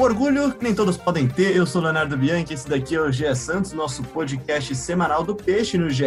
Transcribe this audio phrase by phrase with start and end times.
[0.00, 3.12] O orgulho que nem todos podem ter, eu sou Leonardo Bianchi, esse daqui é o
[3.12, 6.06] GE Santos, nosso podcast semanal do Peixe no GE.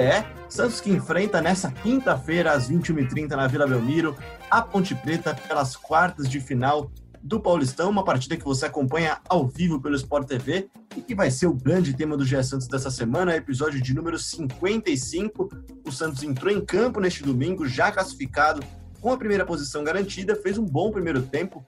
[0.50, 4.18] Santos que enfrenta nessa quinta-feira, às 21h30, na Vila Belmiro,
[4.50, 9.48] a Ponte Preta pelas quartas de final do Paulistão, uma partida que você acompanha ao
[9.48, 12.90] vivo pelo Sport TV e que vai ser o grande tema do GE Santos dessa
[12.90, 15.50] semana, episódio de número 55.
[15.86, 18.64] O Santos entrou em campo neste domingo, já classificado,
[19.00, 21.64] com a primeira posição garantida, fez um bom primeiro tempo,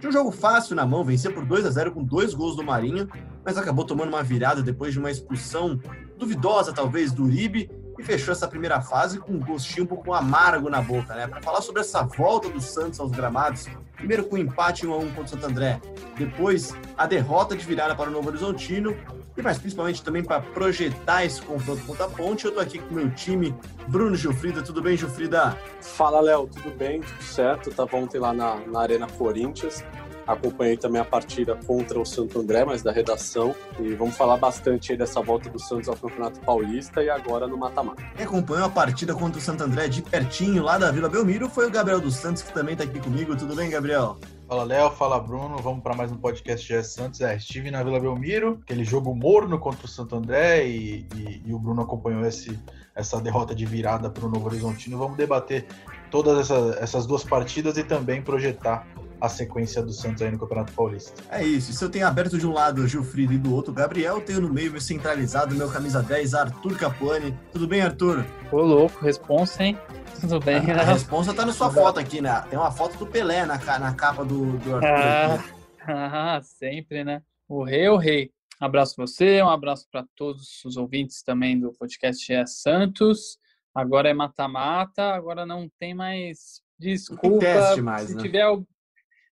[0.00, 2.64] tinha um jogo fácil na mão, venceu por 2 a 0 com dois gols do
[2.64, 3.08] Marinho,
[3.44, 5.80] mas acabou tomando uma virada depois de uma expulsão
[6.18, 10.68] duvidosa, talvez, do Uribe, e fechou essa primeira fase com um gostinho um pouco amargo
[10.68, 11.26] na boca, né?
[11.26, 14.96] Para falar sobre essa volta do Santos aos gramados, primeiro com o empate 1 a
[14.98, 15.80] 1 contra o Santo André,
[16.16, 18.96] depois a derrota de virada para o Novo Horizontino,
[19.36, 22.90] e mais principalmente também para projetar esse confronto contra a Ponte, eu tô aqui com
[22.90, 23.54] o meu time,
[23.88, 24.62] Bruno Gilfrida.
[24.62, 25.56] Tudo bem, Gilfrida?
[25.80, 26.46] Fala, Léo.
[26.46, 27.00] Tudo bem?
[27.00, 27.70] Tudo certo?
[27.70, 29.82] Tava ontem lá na, na Arena Corinthians.
[30.26, 33.54] Acompanhei também a partida contra o Santo André, mas da redação.
[33.78, 37.56] E vamos falar bastante aí dessa volta do Santos ao Campeonato Paulista e agora no
[37.56, 38.02] mata-mata.
[38.16, 41.66] Quem acompanhou a partida contra o Santo André de pertinho, lá da Vila Belmiro, foi
[41.66, 43.36] o Gabriel dos Santos, que também está aqui comigo.
[43.36, 44.16] Tudo bem, Gabriel?
[44.52, 47.22] Fala Léo, fala Bruno, vamos para mais um podcast de Santos.
[47.22, 51.54] É, estive na Vila Belmiro, aquele jogo morno contra o Santo André e, e, e
[51.54, 52.58] o Bruno acompanhou esse,
[52.94, 54.98] essa derrota de virada para o Novo Horizontino.
[54.98, 55.66] Vamos debater
[56.10, 58.86] todas essa, essas duas partidas e também projetar
[59.22, 61.22] a sequência do Santos aí no Campeonato Paulista.
[61.30, 61.72] É isso.
[61.72, 64.40] Se eu tenho aberto de um lado o Gilfrido e do outro o Gabriel, tenho
[64.40, 67.32] no meio meu centralizado, meu camisa 10, Arthur Capuani.
[67.52, 68.26] Tudo bem, Arthur?
[68.50, 69.78] Ô, louco, responsa, hein?
[70.20, 72.44] Tudo bem, A, a responsa tá na sua foto aqui, né?
[72.50, 75.44] Tem uma foto do Pelé na, na capa do, do Arthur.
[75.86, 77.22] Ah, ah, sempre, né?
[77.48, 78.32] O rei é o rei.
[78.60, 83.38] Um abraço pra você, um abraço para todos os ouvintes também do podcast é Santos.
[83.72, 87.38] Agora é mata-mata, agora não tem mais desculpa.
[87.38, 88.22] teste mais, Se né?
[88.22, 88.44] tiver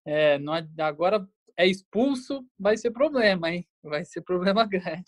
[0.06, 3.66] é, não, agora é expulso, vai ser problema, hein?
[3.82, 5.04] Vai ser problema grande.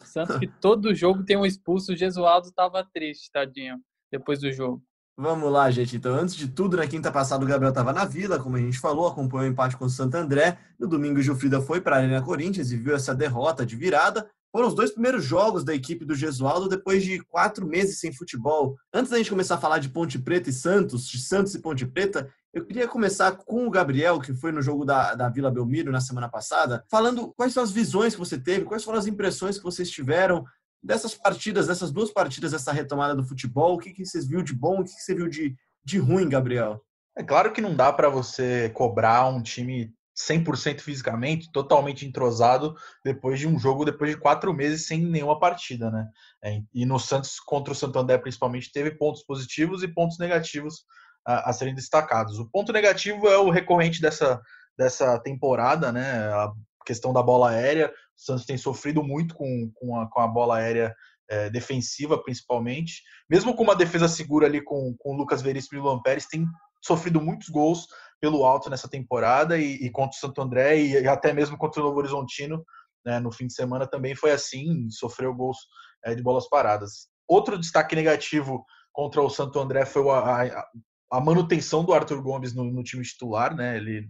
[0.00, 3.78] O Santos que todo jogo tem um expulso, o Gesualdo tava triste, tadinho,
[4.10, 4.82] depois do jogo.
[5.16, 5.96] Vamos lá, gente.
[5.96, 8.78] Então, antes de tudo, na quinta passada o Gabriel estava na Vila, como a gente
[8.78, 10.58] falou, acompanhou o empate com o Santo André.
[10.78, 14.28] No domingo, o Gilfrida foi para a Arena Corinthians e viu essa derrota de virada.
[14.50, 18.76] Foram os dois primeiros jogos da equipe do Gesualdo depois de quatro meses sem futebol.
[18.92, 21.86] Antes da gente começar a falar de Ponte Preta e Santos, de Santos e Ponte
[21.86, 25.90] Preta, eu queria começar com o Gabriel, que foi no jogo da, da Vila Belmiro
[25.90, 29.56] na semana passada, falando quais são as visões que você teve, quais foram as impressões
[29.56, 30.44] que vocês tiveram
[30.82, 33.74] dessas partidas, dessas duas partidas, dessa retomada do futebol.
[33.74, 36.28] O que, que vocês viu de bom, o que, que você viu de, de ruim,
[36.28, 36.84] Gabriel?
[37.16, 43.38] É claro que não dá para você cobrar um time 100% fisicamente, totalmente entrosado, depois
[43.38, 46.06] de um jogo, depois de quatro meses sem nenhuma partida, né?
[46.44, 50.84] É, e no Santos contra o Santo André, principalmente, teve pontos positivos e pontos negativos
[51.26, 52.38] a, a, serem destacados.
[52.38, 54.40] O ponto negativo é o recorrente dessa,
[54.76, 56.32] dessa temporada, né?
[56.32, 56.52] A
[56.84, 57.88] questão da bola aérea.
[57.88, 60.94] O Santos tem sofrido muito com, com, a, com a bola aérea
[61.28, 63.02] é, defensiva, principalmente.
[63.28, 66.26] Mesmo com uma defesa segura ali com, com o Lucas Veríssimo e o Luan Pérez,
[66.26, 66.46] tem
[66.84, 67.86] sofrido muitos gols
[68.20, 71.80] pelo alto nessa temporada e, e contra o Santo André e, e, até mesmo contra
[71.80, 72.64] o Novo Horizontino
[73.04, 75.58] né, no fim de semana também foi assim, sofreu gols
[76.04, 77.08] é, de bolas paradas.
[77.26, 80.66] Outro destaque negativo contra o Santo André foi a, a,
[81.12, 83.76] a manutenção do Arthur Gomes no, no time titular, né?
[83.76, 84.08] Ele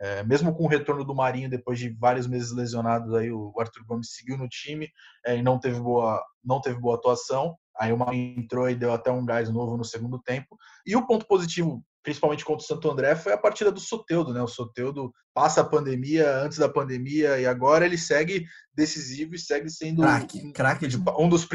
[0.00, 3.84] é, mesmo com o retorno do Marinho depois de vários meses lesionados, aí o Arthur
[3.84, 4.88] Gomes seguiu no time
[5.24, 7.56] é, e não teve boa, não teve boa atuação.
[7.76, 10.56] Aí o Marinho entrou e deu até um gás novo no segundo tempo.
[10.86, 14.40] E o ponto positivo, principalmente contra o Santo André, foi a partida do Soteudo, né?
[14.40, 19.68] O Soteudo passa a pandemia, antes da pandemia e agora ele segue decisivo e segue
[19.68, 21.48] sendo craque, craque de um dos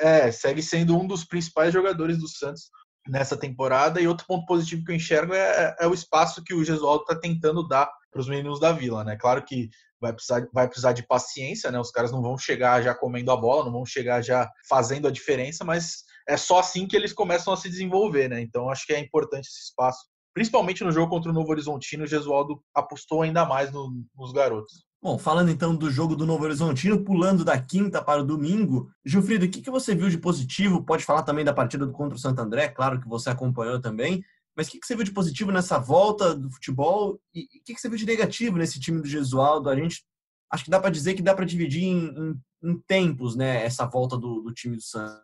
[0.00, 2.70] é, segue sendo um dos principais jogadores do Santos
[3.08, 4.00] nessa temporada.
[4.00, 7.18] E outro ponto positivo que eu enxergo é, é o espaço que o Gesualdo está
[7.18, 9.16] tentando dar para os meninos da Vila, né?
[9.16, 9.68] Claro que
[10.00, 11.78] vai precisar, vai precisar de paciência, né?
[11.78, 15.10] Os caras não vão chegar já comendo a bola, não vão chegar já fazendo a
[15.10, 18.40] diferença, mas é só assim que eles começam a se desenvolver, né?
[18.40, 20.06] Então acho que é importante esse espaço.
[20.34, 24.87] Principalmente no jogo contra o Novo Horizontino, o Gesualdo apostou ainda mais no, nos garotos.
[25.00, 29.46] Bom, falando então do jogo do Novo Horizontino, pulando da quinta para o domingo, Gilfrido,
[29.46, 30.84] o que, que você viu de positivo?
[30.84, 34.24] Pode falar também da partida contra o Santo André, claro que você acompanhou também,
[34.56, 37.74] mas o que, que você viu de positivo nessa volta do futebol e o que,
[37.74, 39.70] que você viu de negativo nesse time do Gesualdo?
[39.70, 40.04] A gente
[40.50, 43.86] acho que dá para dizer que dá para dividir em, em, em, tempos, né, essa
[43.86, 45.22] volta do, do time do Santos.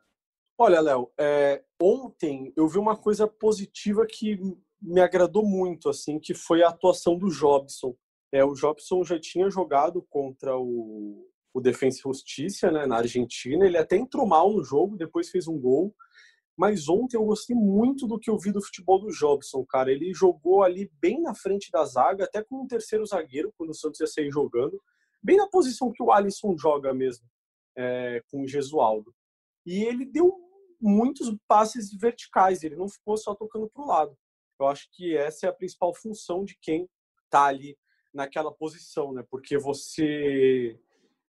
[0.57, 4.39] Olha, Léo, é, ontem eu vi uma coisa positiva que
[4.81, 7.97] me agradou muito, assim, que foi a atuação do Jobson.
[8.35, 13.65] É, o Jobson já tinha jogado contra o, o Defensa e Justiça, né, na Argentina.
[13.65, 15.95] Ele até entrou mal no jogo, depois fez um gol.
[16.57, 19.93] Mas ontem eu gostei muito do que eu vi do futebol do Jobson, cara.
[19.93, 23.75] Ele jogou ali bem na frente da zaga, até com um terceiro zagueiro, quando o
[23.75, 24.83] Santos ia sair jogando.
[25.23, 27.25] Bem na posição que o Alisson joga mesmo,
[27.77, 29.15] é, com o Gesualdo.
[29.65, 30.35] E ele deu
[30.81, 34.19] muitos passes verticais, ele não ficou só tocando para o lado.
[34.59, 36.89] Eu acho que essa é a principal função de quem
[37.27, 37.77] está ali
[38.15, 39.25] naquela posição, né?
[39.29, 40.79] Porque você,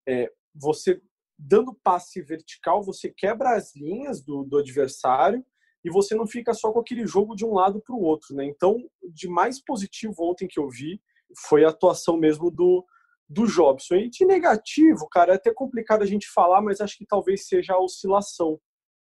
[0.08, 1.02] é, você
[1.38, 5.44] dando passe vertical, você quebra as linhas do, do adversário
[5.84, 8.46] e você não fica só com aquele jogo de um lado para o outro, né?
[8.46, 8.78] Então,
[9.14, 11.02] de mais positivo ontem que eu vi
[11.48, 12.86] foi a atuação mesmo do,
[13.28, 13.96] do Jobson.
[13.96, 17.74] E de negativo, cara, é até complicado a gente falar, mas acho que talvez seja
[17.74, 18.60] a oscilação.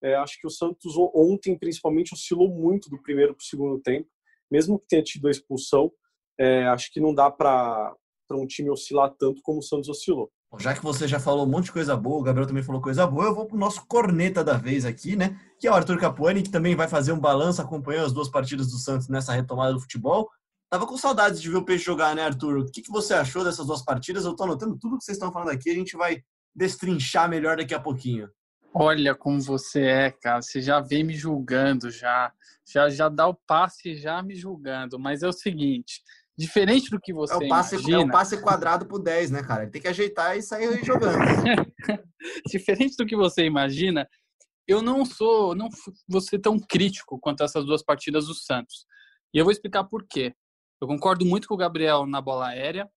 [0.02, 4.08] É, acho que o Santos ontem, principalmente, oscilou muito do primeiro para o segundo tempo,
[4.50, 5.92] mesmo que tenha tido a expulsão.
[6.40, 7.94] É, acho que não dá para
[8.32, 10.30] um time oscilar tanto como o Santos oscilou.
[10.58, 13.06] Já que você já falou um monte de coisa boa, o Gabriel também falou coisa
[13.06, 15.38] boa, eu vou pro nosso corneta da vez aqui, né?
[15.60, 18.68] Que é o Arthur Capuani, que também vai fazer um balanço, acompanhando as duas partidas
[18.68, 20.28] do Santos nessa retomada do futebol.
[20.68, 22.58] Tava com saudades de ver o Peixe jogar, né, Arthur?
[22.58, 24.24] O que, que você achou dessas duas partidas?
[24.24, 26.22] Eu tô anotando tudo que vocês estão falando aqui, a gente vai
[26.54, 28.28] destrinchar melhor daqui a pouquinho.
[28.72, 30.40] Olha como você é, cara.
[30.42, 32.32] Você já vem me julgando, já.
[32.72, 34.96] Já, já dá o passe já me julgando.
[34.96, 36.02] Mas é o seguinte:
[36.40, 38.02] diferente do que você é o passe, imagina...
[38.02, 39.62] É o passe quadrado por 10, né, cara?
[39.62, 41.18] Ele tem que ajeitar e sair jogando.
[42.46, 44.08] diferente do que você imagina,
[44.66, 45.68] eu não sou, não
[46.08, 48.86] vou ser tão crítico quanto essas duas partidas do Santos.
[49.34, 50.34] E eu vou explicar por quê.
[50.80, 52.88] Eu concordo muito com o Gabriel na bola aérea,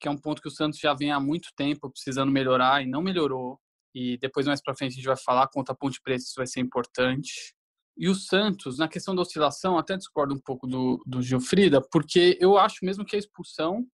[0.00, 2.86] que é um ponto que o Santos já vem há muito tempo precisando melhorar e
[2.86, 3.58] não melhorou
[3.96, 6.46] e depois mais para frente a gente vai falar contra a Ponte Preta, isso vai
[6.46, 7.55] ser importante.
[7.96, 12.36] E o Santos, na questão da oscilação, até discordo um pouco do, do Gilfrida, porque
[12.40, 13.86] eu acho mesmo que a expulsão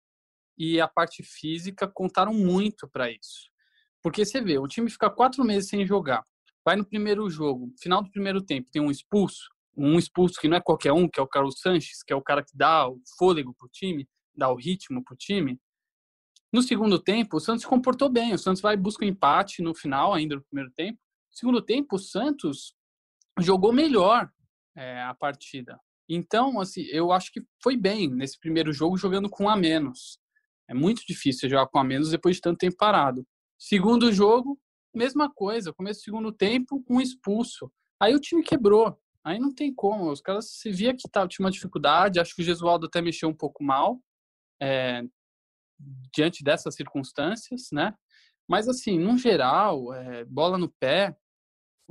[0.58, 3.50] e a parte física contaram muito para isso.
[4.02, 6.24] Porque você vê, o time fica quatro meses sem jogar,
[6.64, 10.56] vai no primeiro jogo, final do primeiro tempo, tem um expulso, um expulso que não
[10.56, 13.00] é qualquer um, que é o Carlos Sanches, que é o cara que dá o
[13.16, 15.60] fôlego pro time, dá o ritmo pro time,
[16.52, 18.34] no segundo tempo, o Santos se comportou bem.
[18.34, 20.98] O Santos vai buscar um empate no final, ainda no primeiro tempo.
[21.30, 22.74] No segundo tempo, o Santos
[23.40, 24.30] jogou melhor
[24.76, 25.78] é, a partida.
[26.08, 30.18] Então, assim, eu acho que foi bem nesse primeiro jogo jogando com a menos.
[30.68, 33.26] É muito difícil jogar com a menos depois de tanto tempo parado.
[33.58, 34.58] Segundo jogo,
[34.94, 35.72] mesma coisa.
[35.72, 37.70] Começo do segundo tempo, um expulso.
[38.00, 38.98] Aí o time quebrou.
[39.24, 40.10] Aí não tem como.
[40.10, 42.18] Os caras se via que tava, tinha uma dificuldade.
[42.18, 44.00] Acho que o Gesualdo até mexeu um pouco mal.
[44.60, 45.02] É,
[46.14, 47.94] diante dessas circunstâncias, né?
[48.48, 51.16] Mas assim, no geral, é, bola no pé,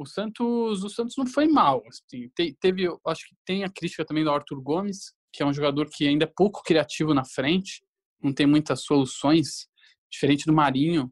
[0.02, 1.84] o Santos, o Santos não foi mal.
[1.88, 5.54] Assim, te, teve, acho que tem a crítica também do Arthur Gomes, que é um
[5.54, 7.84] jogador que ainda é pouco criativo na frente,
[8.22, 9.68] não tem muitas soluções,
[10.12, 11.12] diferente do Marinho,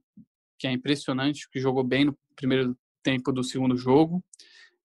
[0.59, 4.23] que é impressionante, que jogou bem no primeiro tempo do segundo jogo.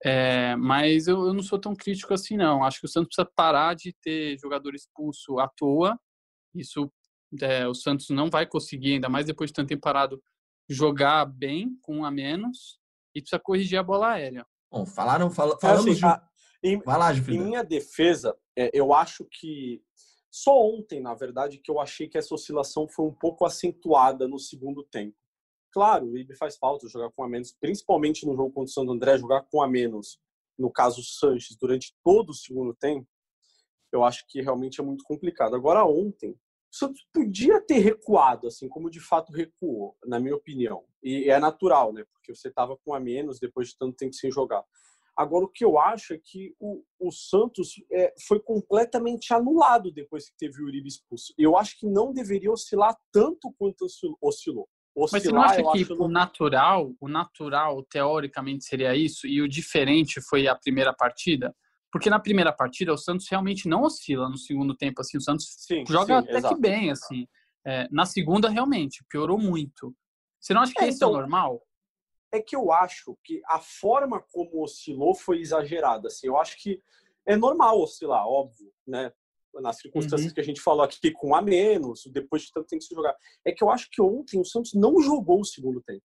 [0.05, 2.63] É, mas eu, eu, não sou tão crítico assim, não.
[2.63, 5.99] Acho que o Santos precisa parar de ter jogador expulso à toa.
[6.55, 6.93] Isso
[7.41, 10.23] é, o Santos não vai conseguir, ainda mais depois de tanto tempo parado,
[10.69, 12.79] jogar bem com um a menos
[13.15, 14.47] e precisa corrigir a bola aérea.
[14.71, 16.05] Bom, falaram, fal, falamos assim, de...
[16.05, 16.23] a,
[16.63, 19.83] em, lá, em minha defesa, é, eu acho que
[20.31, 24.39] só ontem, na verdade, que eu achei que essa oscilação foi um pouco acentuada no
[24.39, 25.17] segundo tempo.
[25.73, 28.93] Claro, o Ibe faz falta jogar com a menos, principalmente no jogo contra o Santo
[28.93, 30.19] André, jogar com a menos,
[30.59, 33.07] no caso Sanches, durante todo o segundo tempo,
[33.93, 35.55] eu acho que realmente é muito complicado.
[35.55, 36.39] Agora, ontem, o
[36.77, 40.85] Santos podia ter recuado, assim como de fato recuou, na minha opinião.
[41.03, 42.05] E é natural, né?
[42.13, 44.65] Porque você estava com a menos depois de tanto tempo sem jogar.
[45.17, 50.29] Agora, o que eu acho é que o, o Santos é, foi completamente anulado depois
[50.29, 51.33] que teve o Uribe expulso.
[51.39, 53.87] Eu acho que não deveria oscilar tanto quanto
[54.21, 54.69] oscilou.
[54.97, 59.29] Oscilar, Mas você não acha que o natural, o natural, teoricamente, seria isso?
[59.29, 61.55] E o diferente foi a primeira partida?
[61.95, 65.47] Porque na primeira partida o Santos realmente não oscila no segundo tempo, assim, o Santos
[65.59, 66.57] sim, joga sim, até exato.
[66.57, 67.29] que bem, assim.
[67.65, 69.95] É, na segunda, realmente, piorou muito.
[70.41, 71.63] Você não acha que é, isso é então, é normal?
[72.33, 76.27] É que eu acho que a forma como oscilou foi exagerada, assim.
[76.27, 76.83] Eu acho que
[77.25, 79.13] é normal oscilar, óbvio, né?
[79.55, 80.35] Nas circunstâncias uhum.
[80.35, 83.15] que a gente falou aqui, com a menos, depois de tanto tempo se jogar.
[83.45, 86.03] É que eu acho que ontem o Santos não jogou o segundo tempo.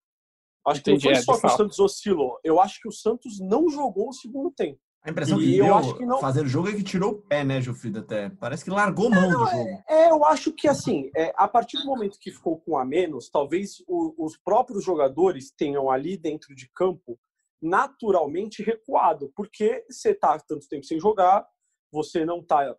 [0.68, 2.40] Acho Entendi, que não foi é, só que o Santos oscilou.
[2.44, 4.80] Eu acho que o Santos não jogou o segundo tempo.
[5.02, 6.20] A impressão que deu acho que não...
[6.20, 8.30] fazendo o jogo é que tirou o pé, né, Jofrida, até.
[8.30, 9.46] Parece que largou mão é, do jogo.
[9.48, 12.84] É, é, eu acho que, assim, é, a partir do momento que ficou com a
[12.84, 17.18] menos, talvez o, os próprios jogadores tenham ali dentro de campo
[17.62, 21.46] naturalmente recuado, porque você está tanto tempo sem jogar,
[21.92, 22.76] você não está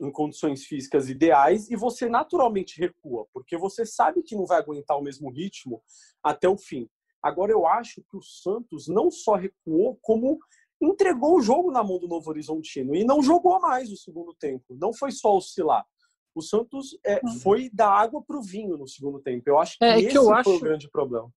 [0.00, 4.98] em condições físicas ideais e você naturalmente recua, porque você sabe que não vai aguentar
[4.98, 5.82] o mesmo ritmo
[6.22, 6.88] até o fim.
[7.22, 10.38] Agora, eu acho que o Santos não só recuou, como
[10.80, 14.76] entregou o jogo na mão do Novo Horizontino e não jogou mais o segundo tempo.
[14.80, 15.84] Não foi só oscilar.
[16.34, 17.38] O Santos é, uhum.
[17.40, 19.42] foi da água para o vinho no segundo tempo.
[19.46, 20.50] Eu acho que é, esse que eu foi acho...
[20.50, 21.30] o grande problema.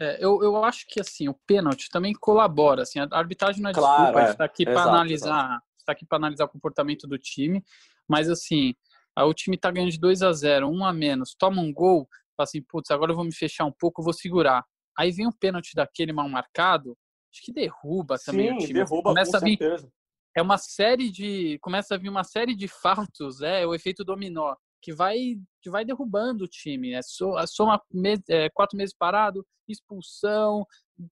[0.00, 2.82] É, eu, eu acho que assim o pênalti também colabora.
[2.82, 6.06] Assim, a arbitragem não é claro, desculpa, a gente está aqui para analisar, está aqui
[6.06, 7.64] para analisar o comportamento do time.
[8.08, 8.74] Mas assim,
[9.18, 12.44] o time está ganhando de 2 a 0, um a menos, toma um gol, fala
[12.44, 14.64] assim, putz, agora eu vou me fechar um pouco, vou segurar.
[14.96, 16.96] Aí vem um pênalti daquele mal marcado,
[17.34, 18.72] acho que derruba também Sim, o time.
[18.74, 19.92] derruba começa com a vir, certeza.
[20.36, 21.58] É uma série de.
[21.60, 25.84] Começa a vir uma série de fatos, é o efeito dominó, que vai, que vai
[25.84, 26.92] derrubando o time.
[26.92, 27.80] É, é soma
[28.28, 30.66] é, quatro meses parado, expulsão,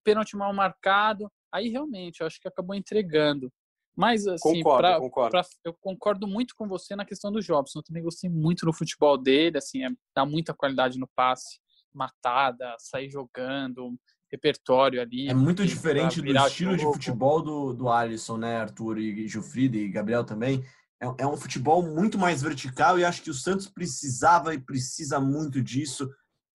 [0.04, 1.30] pênalti mal marcado.
[1.52, 3.52] Aí realmente, eu acho que acabou entregando.
[3.94, 5.30] Mas, assim, concordo, pra, concordo.
[5.30, 7.80] Pra, eu concordo muito com você na questão do Jobson.
[7.80, 11.60] Eu também gostei muito do futebol dele, assim, é, dá muita qualidade no passe,
[11.92, 13.94] matada, sair jogando,
[14.32, 15.28] repertório ali.
[15.28, 19.88] É muito diferente do estilo de futebol do, do Alisson, né, Arthur e Gilfrida e
[19.88, 20.64] Gabriel também.
[21.00, 25.20] É, é um futebol muito mais vertical e acho que o Santos precisava e precisa
[25.20, 26.10] muito disso.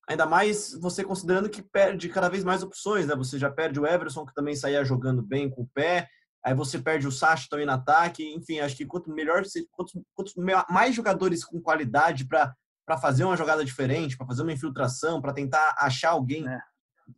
[0.09, 3.15] Ainda mais você considerando que perde cada vez mais opções, né?
[3.15, 6.07] Você já perde o Everson, que também saía jogando bem com o pé
[6.47, 8.23] aí você perde o Sacha também no ataque.
[8.33, 10.31] Enfim, acho que quanto melhor, quanto, quanto
[10.69, 15.75] mais jogadores com qualidade para fazer uma jogada diferente, para fazer uma infiltração, para tentar
[15.77, 16.59] achar alguém é.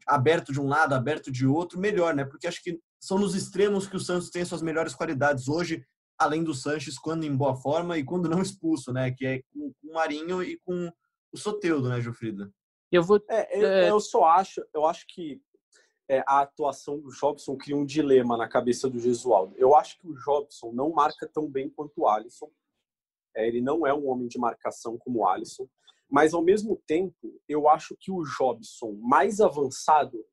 [0.08, 2.25] Aberto de um lado, aberto de outro, melhor, né?
[2.25, 5.86] Porque acho que são nos extremos que o Santos tem suas melhores qualidades hoje,
[6.17, 9.12] além do Sanches quando em boa forma e quando não expulso, né?
[9.12, 10.91] Que é com o Marinho e com
[11.31, 12.51] o Soteudo, né, Jofrida?
[12.91, 13.24] Eu vou.
[13.29, 13.89] É, eu, é...
[13.89, 15.41] eu só acho, eu acho que
[16.10, 19.55] é, a atuação do Jobson cria um dilema na cabeça do Gesualdo.
[19.58, 22.50] Eu acho que o Jobson não marca tão bem quanto o Alisson.
[23.36, 25.69] É, ele não é um homem de marcação como o Alisson.
[26.10, 30.25] Mas, ao mesmo tempo, eu acho que o Jobson, mais avançado,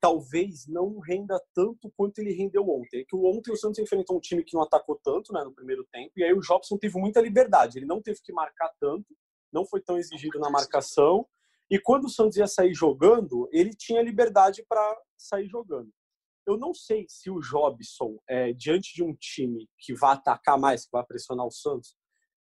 [0.00, 3.02] talvez não renda tanto quanto ele rendeu ontem.
[3.02, 5.86] É que ontem o Santos enfrentou um time que não atacou tanto né, no primeiro
[5.92, 7.78] tempo, e aí o Jobson teve muita liberdade.
[7.78, 9.14] Ele não teve que marcar tanto,
[9.52, 11.26] não foi tão exigido na marcação,
[11.70, 15.90] e quando o Santos ia sair jogando, ele tinha liberdade para sair jogando.
[16.46, 20.84] Eu não sei se o Jobson, é, diante de um time que vai atacar mais,
[20.84, 21.94] que vai pressionar o Santos,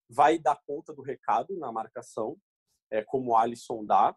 [0.10, 2.38] vai dar conta do recado na marcação,
[2.92, 4.16] é, como o Alisson dá.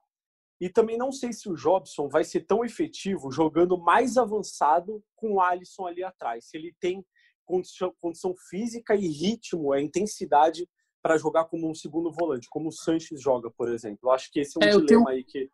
[0.60, 5.34] E também não sei se o Jobson vai ser tão efetivo jogando mais avançado com
[5.34, 6.44] o Alisson ali atrás.
[6.44, 7.04] Se ele tem
[7.44, 10.68] condição, condição física e ritmo, a intensidade
[11.02, 13.98] para jogar como um segundo volante, como o Sanches joga, por exemplo.
[14.04, 15.50] Eu acho que esse é um é, dilema tenho, aí que.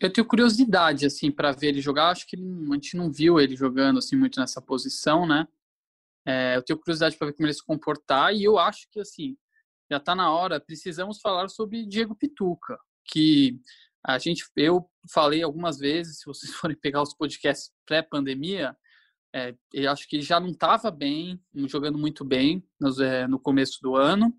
[0.00, 2.10] Eu tenho curiosidade, assim, para ver ele jogar.
[2.10, 5.46] Acho que ele, a gente não viu ele jogando, assim, muito nessa posição, né?
[6.26, 9.36] É, eu tenho curiosidade para ver como ele se comportar e eu acho que, assim,
[9.90, 10.60] já está na hora.
[10.60, 13.60] Precisamos falar sobre Diego Pituca, que
[14.04, 18.76] a gente, eu falei algumas vezes, se vocês forem pegar os podcasts pré-pandemia,
[19.34, 23.78] é, eu acho que já não estava bem, jogando muito bem no, é, no começo
[23.82, 24.34] do ano.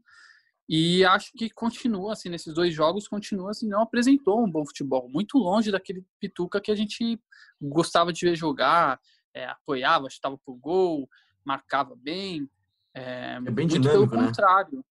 [0.67, 5.09] E acho que continua, assim, nesses dois jogos, continua, assim, não apresentou um bom futebol.
[5.09, 7.19] Muito longe daquele Pituca que a gente
[7.59, 8.99] gostava de ver jogar,
[9.33, 11.09] é, apoiava, estava pro gol,
[11.43, 12.47] marcava bem.
[12.93, 14.27] É, é bem dinâmico, pelo né?
[14.27, 14.85] contrário.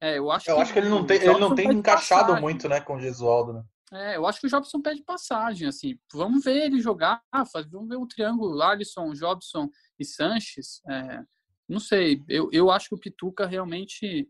[0.00, 2.42] É, eu acho eu que, acho que ele não tem, ele não tem encaixado passagem.
[2.42, 3.64] muito, né, com o Gesualdo, né?
[3.90, 5.98] É, eu acho que o Jobson pede passagem, assim.
[6.12, 7.22] Vamos ver ele jogar,
[7.70, 10.82] vamos ver o um triângulo Alisson, Jobson e Sanches.
[10.88, 11.22] É,
[11.66, 14.28] não sei, eu, eu acho que o Pituca realmente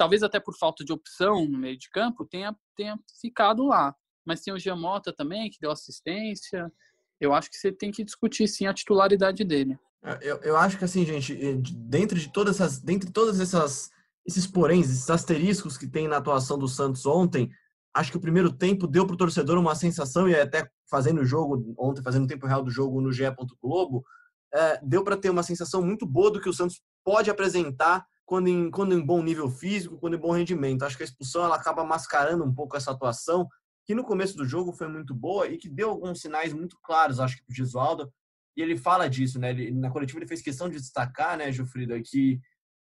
[0.00, 3.94] talvez até por falta de opção no meio de campo, tenha, tenha ficado lá.
[4.24, 6.72] Mas tem o Giamota também, que deu assistência.
[7.20, 9.78] Eu acho que você tem que discutir sim a titularidade dele.
[10.02, 11.34] É, eu, eu acho que assim, gente,
[11.74, 13.90] dentro de todas essas, dentre todas essas
[14.26, 17.50] esses poréns, esses asteriscos que tem na atuação do Santos ontem,
[17.94, 21.24] acho que o primeiro tempo deu para o torcedor uma sensação e até fazendo o
[21.24, 23.24] jogo ontem, fazendo o tempo real do jogo no GE.
[23.62, 24.04] Globo,
[24.52, 28.48] é, deu para ter uma sensação muito boa do que o Santos pode apresentar quando
[28.48, 30.84] em, quando em bom nível físico, quando em bom rendimento.
[30.84, 33.48] Acho que a expulsão ela acaba mascarando um pouco essa atuação,
[33.84, 37.18] que no começo do jogo foi muito boa e que deu alguns sinais muito claros,
[37.18, 38.12] acho que para o Gesualdo.
[38.56, 39.50] E ele fala disso, né?
[39.50, 42.40] Ele, na coletiva ele fez questão de destacar, né, Gilfrida, que,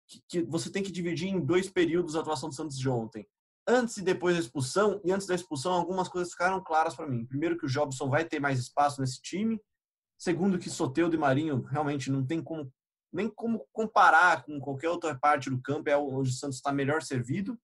[0.09, 3.27] que, que você tem que dividir em dois períodos a atuação do Santos de ontem.
[3.67, 7.27] Antes e depois da expulsão, e antes da expulsão, algumas coisas ficaram claras para mim.
[7.27, 9.61] Primeiro, que o Jobson vai ter mais espaço nesse time.
[10.17, 12.73] Segundo, que Soteudo e Marinho realmente não tem como
[13.12, 17.03] nem como comparar com qualquer outra parte do campo, é onde o Santos está melhor
[17.03, 17.59] servido,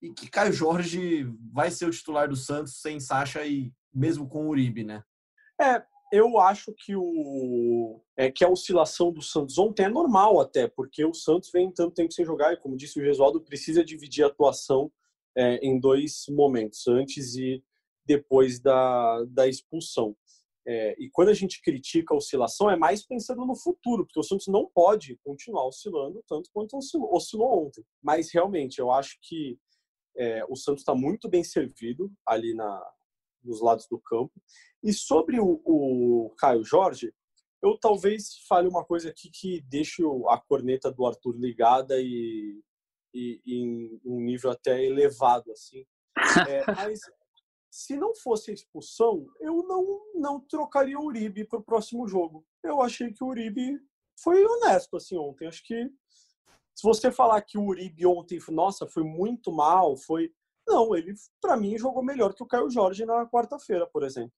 [0.00, 4.46] e que Caio Jorge vai ser o titular do Santos sem Sacha e mesmo com
[4.46, 5.02] o Uribe, né?
[5.60, 5.84] É,
[6.14, 11.04] eu acho que o é que a oscilação do Santos ontem é normal até, porque
[11.04, 14.28] o Santos vem tanto tempo sem jogar e como disse o Gesualdo, precisa dividir a
[14.28, 14.90] atuação
[15.36, 17.62] é, em dois momentos, antes e
[18.06, 20.16] depois da, da expulsão.
[20.66, 24.22] É, e quando a gente critica a oscilação, é mais pensando no futuro, porque o
[24.22, 27.84] Santos não pode continuar oscilando tanto quanto oscilou, oscilou ontem.
[28.02, 29.58] Mas realmente, eu acho que
[30.16, 32.80] é, o Santos está muito bem servido ali na,
[33.44, 34.32] nos lados do campo.
[34.82, 37.12] E sobre o, o Caio Jorge,
[37.62, 42.60] eu talvez fale uma coisa aqui que deixe a corneta do Arthur ligada e,
[43.14, 45.84] e, e em um nível até elevado, assim.
[46.48, 47.00] É, mas
[47.70, 52.46] se não fosse a expulsão, eu não, não trocaria o Uribe para o próximo jogo.
[52.62, 53.80] Eu achei que o Uribe
[54.22, 55.48] foi honesto assim ontem.
[55.48, 55.90] Acho que
[56.74, 60.32] se você falar que o Uribe ontem, nossa, foi muito mal, foi
[60.66, 64.32] não, ele para mim jogou melhor que o Caio Jorge na quarta-feira, por exemplo.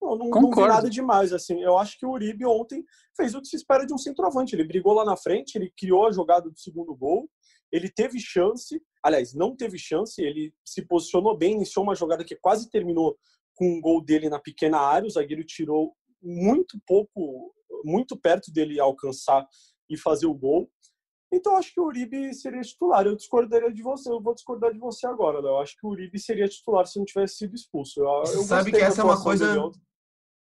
[0.00, 1.62] Não, não, não, vi nada demais assim.
[1.62, 2.84] Eu acho que o Uribe ontem
[3.16, 4.54] fez o que se espera de um centroavante.
[4.54, 7.30] Ele brigou lá na frente, ele criou a jogada do segundo gol,
[7.70, 12.34] ele teve chance, aliás, não teve chance, ele se posicionou bem, iniciou uma jogada que
[12.34, 13.16] quase terminou
[13.54, 18.80] com um gol dele na pequena área, o zagueiro tirou muito pouco, muito perto dele
[18.80, 19.46] alcançar
[19.88, 20.68] e fazer o gol.
[21.32, 23.06] Então acho que o Uribe seria titular.
[23.06, 26.18] Eu discordaria de você, eu vou discordar de você agora, Eu acho que o Uribe
[26.18, 28.00] seria titular se não tivesse sido expulso.
[28.00, 29.70] Eu, eu Sabe que essa é uma coisa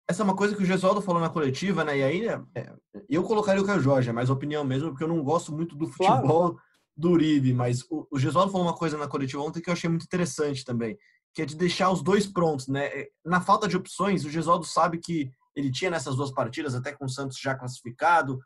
[0.08, 1.98] essa é uma coisa que o Gesualdo falou na coletiva, né?
[1.98, 2.74] E aí, é,
[3.08, 5.86] eu colocaria o Caio Jorge, é mais opinião mesmo, porque eu não gosto muito do
[5.86, 6.60] futebol claro
[7.00, 9.88] do Uribe, mas o, o Gesualdo falou uma coisa na coletiva ontem que eu achei
[9.88, 10.98] muito interessante também,
[11.34, 12.86] que é de deixar os dois prontos, né?
[12.86, 16.92] É, na falta de opções, o Gesualdo sabe que ele tinha nessas duas partidas, até
[16.92, 18.38] com o Santos já classificado,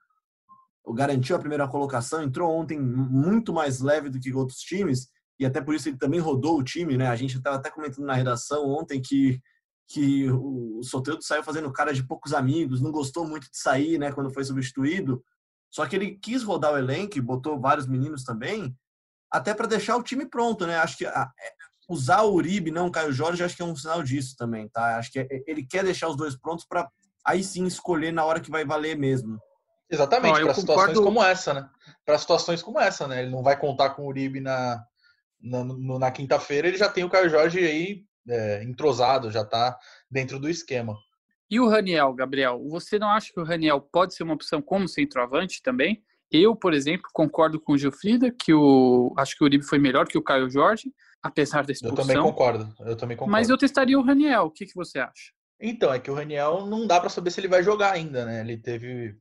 [0.93, 5.61] garantiu a primeira colocação, entrou ontem muito mais leve do que outros times, e até
[5.61, 7.09] por isso ele também rodou o time, né?
[7.09, 9.41] A gente estava até comentando na redação ontem que,
[9.88, 14.12] que o Soteldo saiu fazendo cara de poucos amigos, não gostou muito de sair, né,
[14.12, 15.25] quando foi substituído,
[15.71, 18.76] só que ele quis rodar o elenco botou vários meninos também,
[19.30, 20.76] até para deixar o time pronto, né?
[20.78, 21.26] Acho que é,
[21.89, 24.99] usar o Uribe, não o Caio Jorge, acho que é um sinal disso também, tá?
[24.99, 26.89] Acho que é, ele quer deixar os dois prontos para
[27.25, 29.39] aí sim escolher na hora que vai valer mesmo.
[29.90, 31.70] Exatamente, para situações como essa, né?
[32.04, 33.23] Para situações como essa, né?
[33.23, 34.84] Ele não vai contar com o Uribe na,
[35.40, 35.64] na,
[35.99, 39.78] na quinta-feira, ele já tem o Caio Jorge aí é, entrosado, já está
[40.10, 40.97] dentro do esquema.
[41.50, 44.88] E o Raniel, Gabriel, você não acha que o Raniel pode ser uma opção como
[44.88, 46.02] centroavante também?
[46.32, 50.08] Eu, por exemplo, concordo com o Gilfrida que o acho que o Uribe foi melhor
[50.08, 50.92] que o Caio Jorge,
[51.23, 51.99] apesar da expulsão.
[51.99, 52.75] Eu também concordo.
[52.80, 53.32] Eu também concordo.
[53.32, 54.47] Mas eu testaria o Raniel.
[54.47, 55.32] O que, que você acha?
[55.60, 58.40] Então, é que o Raniel não dá para saber se ele vai jogar ainda, né?
[58.40, 59.16] Ele teve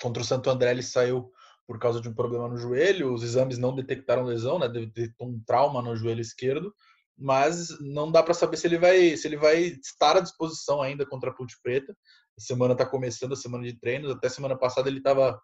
[0.00, 1.30] contra o Santo André, ele saiu
[1.66, 4.68] por causa de um problema no joelho, os exames não detectaram lesão, né?
[4.68, 6.72] Deve ter um trauma no joelho esquerdo
[7.18, 11.04] mas não dá para saber se ele vai se ele vai estar à disposição ainda
[11.04, 11.94] contra a Ponte Preta.
[12.38, 14.12] A semana está começando a semana de treinos.
[14.12, 15.40] Até semana passada ele estava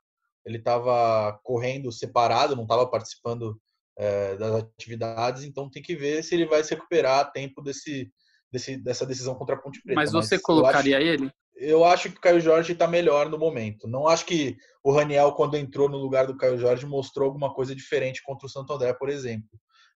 [0.47, 3.59] ele estava correndo separado, não estava participando
[3.99, 5.43] é, das atividades.
[5.43, 8.13] Então tem que ver se ele vai se recuperar a tempo desse,
[8.53, 9.97] desse dessa decisão contra a Ponte Preta.
[9.97, 11.33] Mas você mas colocaria acho, ele?
[11.57, 13.87] Eu acho que o Caio Jorge está melhor no momento.
[13.87, 17.75] Não acho que o Raniel, quando entrou no lugar do Caio Jorge, mostrou alguma coisa
[17.75, 19.49] diferente contra o Santo André, por exemplo.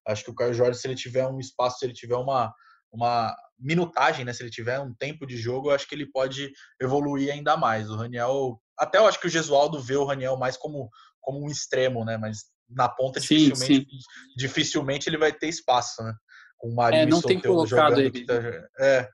[0.07, 2.53] Acho que o Caio Jorge, se ele tiver um espaço, se ele tiver uma,
[2.93, 4.33] uma minutagem, né?
[4.33, 7.91] Se ele tiver um tempo de jogo, eu acho que ele pode evoluir ainda mais.
[7.91, 10.89] O Raniel, até eu acho que o Gesualdo vê o Raniel mais como,
[11.21, 12.17] como um extremo, né?
[12.17, 14.35] Mas na ponta sim, dificilmente, sim.
[14.37, 16.15] dificilmente ele vai ter espaço, né?
[16.57, 18.25] Com o Marinho é, não tem colocado ele.
[18.27, 18.35] Tá,
[18.81, 19.09] é,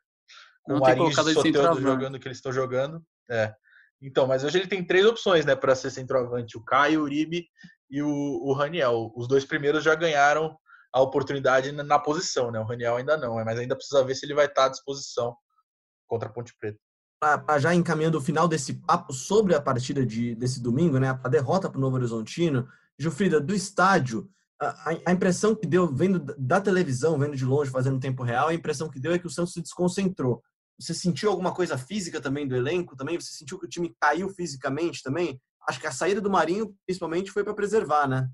[0.64, 3.05] com não o Marinho e Soteldo jogando o que eles estão jogando.
[3.31, 3.55] É.
[4.03, 7.46] Então, mas hoje ele tem três opções, né, para ser centroavante: o Caio, o Uribe
[7.90, 9.12] e o, o Raniel.
[9.14, 10.57] Os dois primeiros já ganharam
[10.92, 12.59] a oportunidade na posição, né?
[12.59, 15.37] O Raniel ainda não, mas ainda precisa ver se ele vai estar à disposição
[16.07, 16.79] contra a Ponte Preta.
[17.20, 21.18] Para já encaminhando o final desse papo sobre a partida de, desse domingo, né?
[21.22, 24.29] A derrota para o Novo Horizontino, Jufrida, do estádio,
[24.61, 28.55] a, a, impressão que deu, vendo da televisão, vendo de longe, fazendo tempo real, a
[28.55, 30.42] impressão que deu é que o Santos se desconcentrou.
[30.79, 32.97] Você sentiu alguma coisa física também do elenco?
[32.97, 35.41] Também você sentiu que o time caiu fisicamente também?
[35.69, 38.29] Acho que a saída do Marinho, principalmente, foi para preservar, né?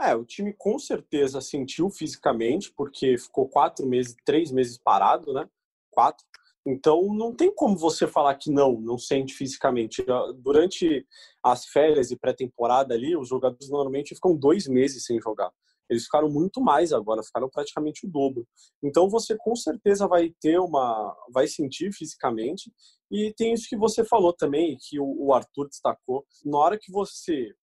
[0.00, 5.48] É, o time com certeza sentiu fisicamente, porque ficou quatro meses, três meses parado, né?
[5.90, 6.24] Quatro.
[6.66, 10.04] Então não tem como você falar que não, não sente fisicamente.
[10.36, 11.06] Durante
[11.42, 15.50] as férias e pré-temporada ali, os jogadores normalmente ficam dois meses sem jogar.
[15.88, 18.46] Eles ficaram muito mais agora, ficaram praticamente o dobro.
[18.82, 22.72] Então você com certeza vai ter uma, vai sentir fisicamente.
[23.10, 26.26] E tem isso que você falou também, que o Arthur destacou.
[26.44, 27.54] Na hora que você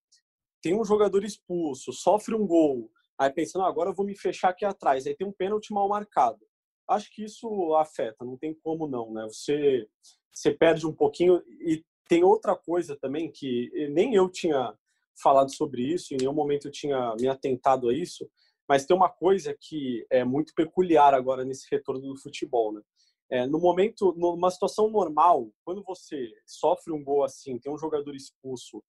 [0.61, 4.63] tem um jogador expulso, sofre um gol, aí pensando, agora eu vou me fechar aqui
[4.63, 6.39] atrás, aí tem um pênalti mal marcado.
[6.87, 9.23] Acho que isso afeta, não tem como não, né?
[9.23, 9.87] Você,
[10.31, 14.73] você perde um pouquinho e tem outra coisa também que nem eu tinha
[15.21, 18.29] falado sobre isso, em nenhum momento eu tinha me atentado a isso,
[18.67, 22.81] mas tem uma coisa que é muito peculiar agora nesse retorno do futebol, né?
[23.29, 28.15] É, no momento, numa situação normal, quando você sofre um gol assim, tem um jogador
[28.15, 28.83] expulso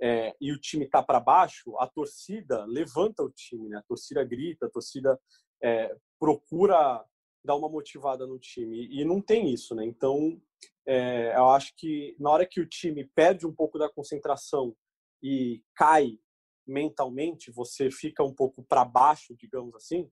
[0.00, 3.78] é, e o time está para baixo, a torcida levanta o time, né?
[3.78, 5.18] A torcida grita, a torcida
[5.62, 7.04] é, procura
[7.44, 9.84] dar uma motivada no time e não tem isso, né?
[9.84, 10.40] Então,
[10.86, 14.76] é, eu acho que na hora que o time perde um pouco da concentração
[15.22, 16.18] e cai
[16.66, 20.08] mentalmente, você fica um pouco para baixo, digamos assim.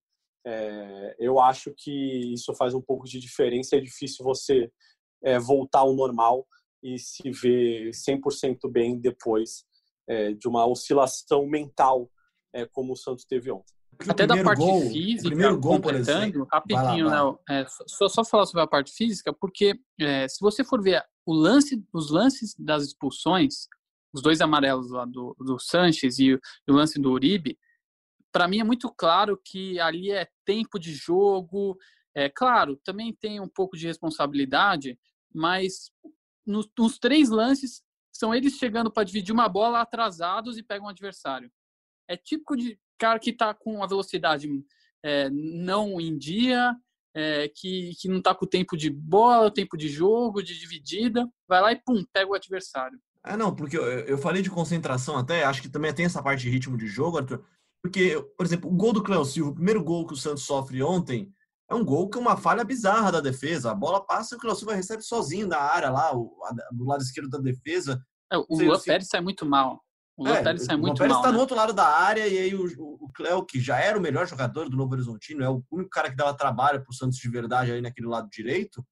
[0.46, 3.76] É, eu acho que isso faz um pouco de diferença.
[3.76, 4.70] É difícil você
[5.22, 6.46] é, voltar ao normal
[6.82, 9.64] e se ver 100% bem depois
[10.08, 12.10] é, de uma oscilação mental
[12.54, 13.74] é, como o Santos teve ontem.
[14.08, 17.38] Até da parte gol, física, primeiro gol, completando, rapidinho, lá, lá.
[17.48, 17.66] né?
[17.86, 21.82] só, só falar sobre a parte física, porque é, se você for ver o lance,
[21.92, 23.66] os lances das expulsões,
[24.16, 27.58] os dois amarelos lá do, do Sanches e o, e o lance do Uribe,
[28.32, 31.76] para mim é muito claro que ali é tempo de jogo.
[32.14, 34.98] É claro, também tem um pouco de responsabilidade,
[35.32, 35.90] mas
[36.46, 40.90] nos, nos três lances são eles chegando para dividir uma bola atrasados e pegam o
[40.90, 41.50] adversário.
[42.08, 44.48] É típico de cara que está com a velocidade
[45.02, 46.74] é, não em dia,
[47.14, 50.58] é, que, que não está com o tempo de bola, o tempo de jogo, de
[50.58, 52.98] dividida, vai lá e pum, pega o adversário.
[53.26, 56.42] Ah, não, porque eu, eu falei de concentração até, acho que também tem essa parte
[56.42, 57.44] de ritmo de jogo, Arthur.
[57.82, 60.80] Porque, por exemplo, o gol do Cléo Silva, o primeiro gol que o Santos sofre
[60.80, 61.32] ontem,
[61.68, 63.72] é um gol que é uma falha bizarra da defesa.
[63.72, 66.84] A bola passa e o Cléo Silva recebe sozinho da área lá, o, a, do
[66.84, 68.00] lado esquerdo da defesa.
[68.32, 69.82] É, o Luan assim, Pérez sai muito mal.
[70.16, 71.20] O Luan é, Pérez sai muito Pérez mal.
[71.20, 71.34] está né?
[71.34, 74.00] no outro lado da área e aí o, o, o Cléo, que já era o
[74.00, 77.18] melhor jogador do Novo Horizontino, é o único cara que dava trabalho para o Santos
[77.18, 78.84] de verdade aí naquele lado direito,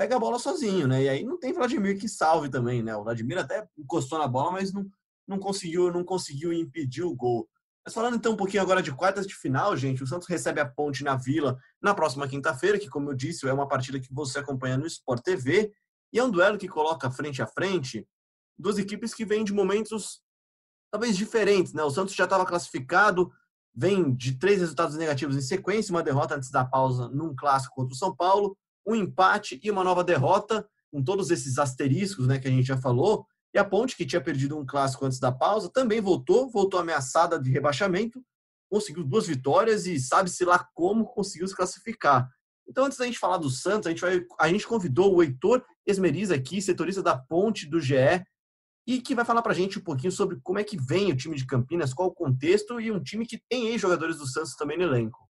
[0.00, 1.02] pega a bola sozinho, né?
[1.02, 2.96] E aí não tem Vladimir que salve também, né?
[2.96, 4.90] O Vladimir até encostou na bola, mas não,
[5.28, 7.46] não conseguiu não conseguiu impedir o gol.
[7.84, 10.64] Mas falando então um pouquinho agora de quartas de final, gente, o Santos recebe a
[10.64, 14.38] Ponte na Vila na próxima quinta-feira, que como eu disse, é uma partida que você
[14.38, 15.70] acompanha no Sport TV,
[16.14, 18.08] e é um duelo que coloca frente a frente
[18.58, 20.22] duas equipes que vêm de momentos
[20.90, 21.82] talvez diferentes, né?
[21.84, 23.30] O Santos já estava classificado,
[23.74, 27.92] vem de três resultados negativos em sequência, uma derrota antes da pausa num clássico contra
[27.92, 32.48] o São Paulo, um empate e uma nova derrota, com todos esses asteriscos né, que
[32.48, 33.26] a gente já falou.
[33.54, 37.38] E a Ponte, que tinha perdido um clássico antes da pausa, também voltou, voltou ameaçada
[37.38, 38.22] de rebaixamento,
[38.70, 42.28] conseguiu duas vitórias e sabe-se lá como conseguiu se classificar.
[42.68, 45.64] Então, antes da gente falar do Santos, a gente, vai, a gente convidou o Heitor
[45.84, 48.24] Esmeriz aqui, setorista da Ponte do GE,
[48.86, 51.16] e que vai falar para a gente um pouquinho sobre como é que vem o
[51.16, 54.78] time de Campinas, qual o contexto e um time que tem ex-jogadores do Santos também
[54.78, 55.29] no elenco.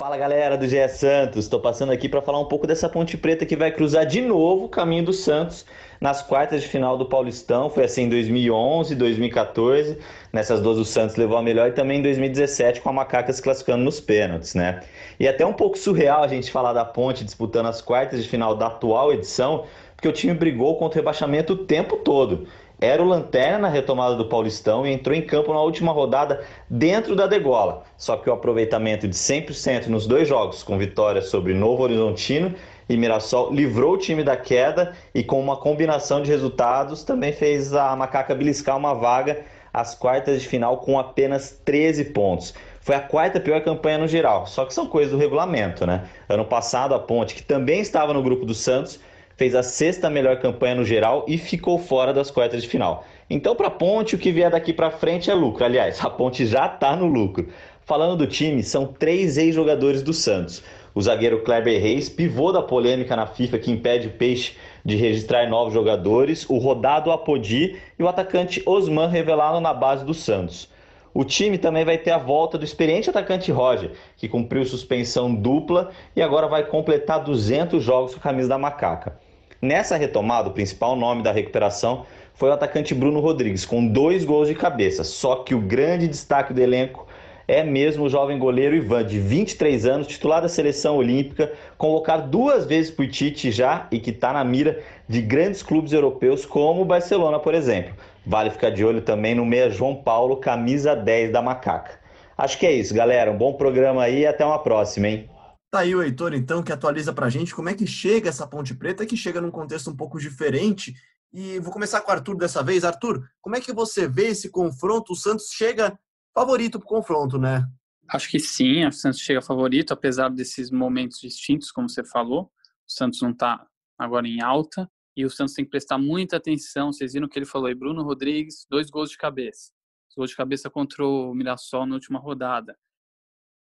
[0.00, 3.44] Fala galera do GE Santos, estou passando aqui para falar um pouco dessa Ponte Preta
[3.44, 5.66] que vai cruzar de novo o caminho do Santos
[6.00, 7.68] nas quartas de final do Paulistão.
[7.68, 9.98] Foi assim em 2011, 2014.
[10.32, 13.42] Nessas duas o Santos levou a melhor e também em 2017 com a Macaca se
[13.42, 14.80] classificando nos pênaltis, né?
[15.18, 18.28] E é até um pouco surreal a gente falar da Ponte disputando as quartas de
[18.30, 22.48] final da atual edição, porque o time brigou contra o rebaixamento o tempo todo
[22.80, 27.14] era o lanterna na retomada do Paulistão e entrou em campo na última rodada dentro
[27.14, 27.82] da degola.
[27.96, 32.54] Só que o aproveitamento de 100% nos dois jogos, com vitória sobre Novo Horizontino
[32.88, 37.74] e Mirassol, livrou o time da queda e com uma combinação de resultados também fez
[37.74, 42.54] a Macaca beliscar uma vaga às quartas de final com apenas 13 pontos.
[42.80, 46.08] Foi a quarta pior campanha no geral, só que são coisas do regulamento, né?
[46.26, 48.98] Ano passado a Ponte, que também estava no grupo do Santos,
[49.40, 53.06] fez a sexta melhor campanha no geral e ficou fora das quartas de final.
[53.30, 55.64] Então, para a Ponte, o que vier daqui para frente é lucro.
[55.64, 57.48] Aliás, a Ponte já está no lucro.
[57.80, 60.62] Falando do time, são três ex-jogadores do Santos.
[60.94, 65.48] O zagueiro Kleber Reis, pivô da polêmica na FIFA que impede o Peixe de registrar
[65.48, 70.68] novos jogadores, o rodado Apodi e o atacante Osman revelado na base do Santos.
[71.14, 75.92] O time também vai ter a volta do experiente atacante Roger, que cumpriu suspensão dupla
[76.14, 79.18] e agora vai completar 200 jogos com a camisa da Macaca.
[79.62, 84.48] Nessa retomada, o principal nome da recuperação foi o atacante Bruno Rodrigues, com dois gols
[84.48, 85.04] de cabeça.
[85.04, 87.06] Só que o grande destaque do elenco
[87.46, 92.64] é mesmo o jovem goleiro Ivan, de 23 anos, titular da seleção olímpica, convocado duas
[92.64, 96.86] vezes por Tite já e que está na mira de grandes clubes europeus, como o
[96.86, 97.92] Barcelona, por exemplo.
[98.24, 102.00] Vale ficar de olho também no meia João Paulo, camisa 10 da Macaca.
[102.38, 103.30] Acho que é isso, galera.
[103.30, 105.28] Um bom programa aí e até uma próxima, hein?
[105.70, 108.74] Tá aí o Heitor, então, que atualiza pra gente como é que chega essa Ponte
[108.74, 110.94] Preta, que chega num contexto um pouco diferente
[111.32, 112.84] E vou começar com o Arthur dessa vez.
[112.84, 115.12] Arthur, como é que você vê esse confronto?
[115.12, 115.96] O Santos chega
[116.34, 117.64] favorito para o confronto, né?
[118.08, 122.50] Acho que sim, o Santos chega favorito, apesar desses momentos distintos, como você falou.
[122.88, 123.64] O Santos não está
[123.96, 126.92] agora em alta e o Santos tem que prestar muita atenção.
[126.92, 129.70] Vocês viram o que ele falou aí, Bruno Rodrigues, dois gols de cabeça.
[130.16, 132.76] Gols de cabeça contra o Mirassol na última rodada.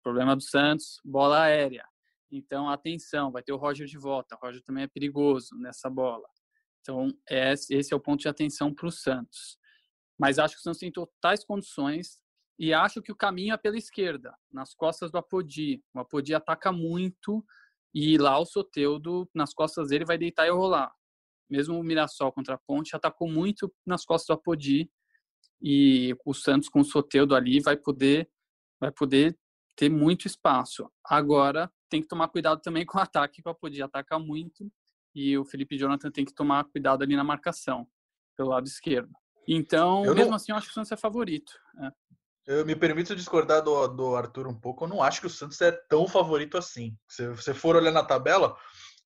[0.02, 1.84] Problema do Santos, bola aérea.
[2.30, 4.36] Então, atenção, vai ter o Roger de volta.
[4.36, 6.28] O Roger também é perigoso nessa bola.
[6.80, 9.58] Então, esse é o ponto de atenção para o Santos.
[10.18, 12.18] Mas acho que o Santos tem totais condições
[12.58, 15.82] e acho que o caminho é pela esquerda, nas costas do Apodi.
[15.94, 17.44] O Apodi ataca muito
[17.94, 20.92] e lá o Soteudo, nas costas dele, vai deitar e rolar.
[21.48, 24.90] Mesmo o Mirassol contra a Ponte atacou muito nas costas do Apodi
[25.62, 28.30] e o Santos com o Soteudo ali vai poder
[28.80, 29.36] vai poder
[29.78, 30.90] ter muito espaço.
[31.04, 34.68] Agora tem que tomar cuidado também com o ataque, para poder atacar muito
[35.14, 37.86] e o Felipe Jonathan tem que tomar cuidado ali na marcação,
[38.36, 39.10] pelo lado esquerdo.
[39.46, 40.36] Então, eu mesmo não...
[40.36, 41.52] assim, eu acho que o Santos é favorito.
[41.82, 41.90] É.
[42.58, 44.84] Eu me permito discordar do, do Arthur um pouco.
[44.84, 46.96] Eu não acho que o Santos é tão favorito assim.
[47.08, 48.56] Se você for olhar na tabela,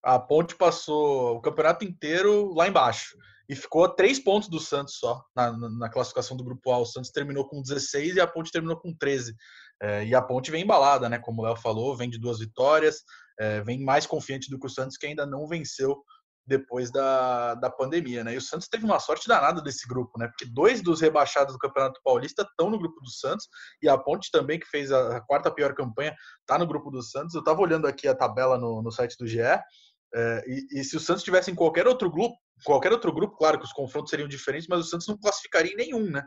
[0.01, 3.17] a Ponte passou o campeonato inteiro lá embaixo
[3.49, 6.77] e ficou a três pontos do Santos só na, na, classificação do grupo A.
[6.77, 9.35] O Santos terminou com 16 e a Ponte terminou com 13.
[9.81, 11.19] É, e a Ponte vem embalada, né?
[11.19, 13.03] Como o Léo falou, vem de duas vitórias,
[13.39, 16.01] é, vem mais confiante do que o Santos, que ainda não venceu
[16.45, 18.33] depois da, da pandemia, né?
[18.33, 20.27] E o Santos teve uma sorte danada desse grupo, né?
[20.27, 23.47] Porque dois dos rebaixados do Campeonato Paulista estão no grupo do Santos
[23.81, 27.33] e a Ponte também, que fez a, quarta pior campanha, está no grupo do Santos.
[27.33, 29.39] Eu estava olhando aqui a tabela no, no site do GE
[30.15, 33.57] é, e, e, se o Santos tivesse em qualquer outro grupo, qualquer outro grupo, claro
[33.57, 36.23] que os confrontos seriam diferentes, mas o Santos não classificaria em nenhum, né?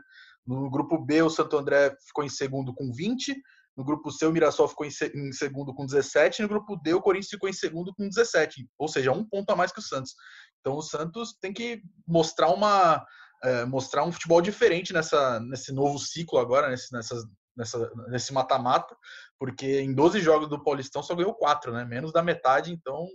[0.47, 3.35] No grupo B, o Santo André ficou em segundo com 20,
[3.75, 7.29] no grupo C, o Mirassol ficou em, segundo com 17, no grupo D, o Corinthians
[7.29, 10.15] ficou em segundo com 17, ou seja, um ponto a mais que o Santos.
[10.59, 13.05] Então o Santos tem que mostrar uma
[13.43, 17.15] é, mostrar um futebol diferente nessa, nesse novo ciclo agora, nesse, nessa,
[17.55, 18.95] nessa, nesse mata-mata,
[19.39, 21.85] porque em 12 jogos do Paulistão só ganhou 4, né?
[21.85, 23.07] Menos da metade, então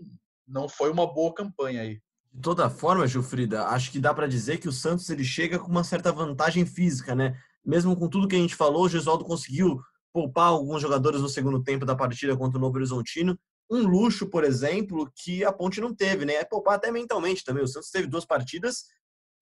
[0.47, 2.01] não foi uma boa campanha aí.
[2.33, 5.71] De toda forma, Gilfrida, acho que dá para dizer que o Santos ele chega com
[5.71, 7.39] uma certa vantagem física, né?
[7.65, 9.81] Mesmo com tudo que a gente falou, o Gesualdo conseguiu
[10.13, 13.39] poupar alguns jogadores no segundo tempo da partida contra o Novo Horizontino.
[13.71, 16.35] Um luxo, por exemplo, que a Ponte não teve, né?
[16.35, 17.63] É poupar até mentalmente também.
[17.63, 18.85] O Santos teve duas partidas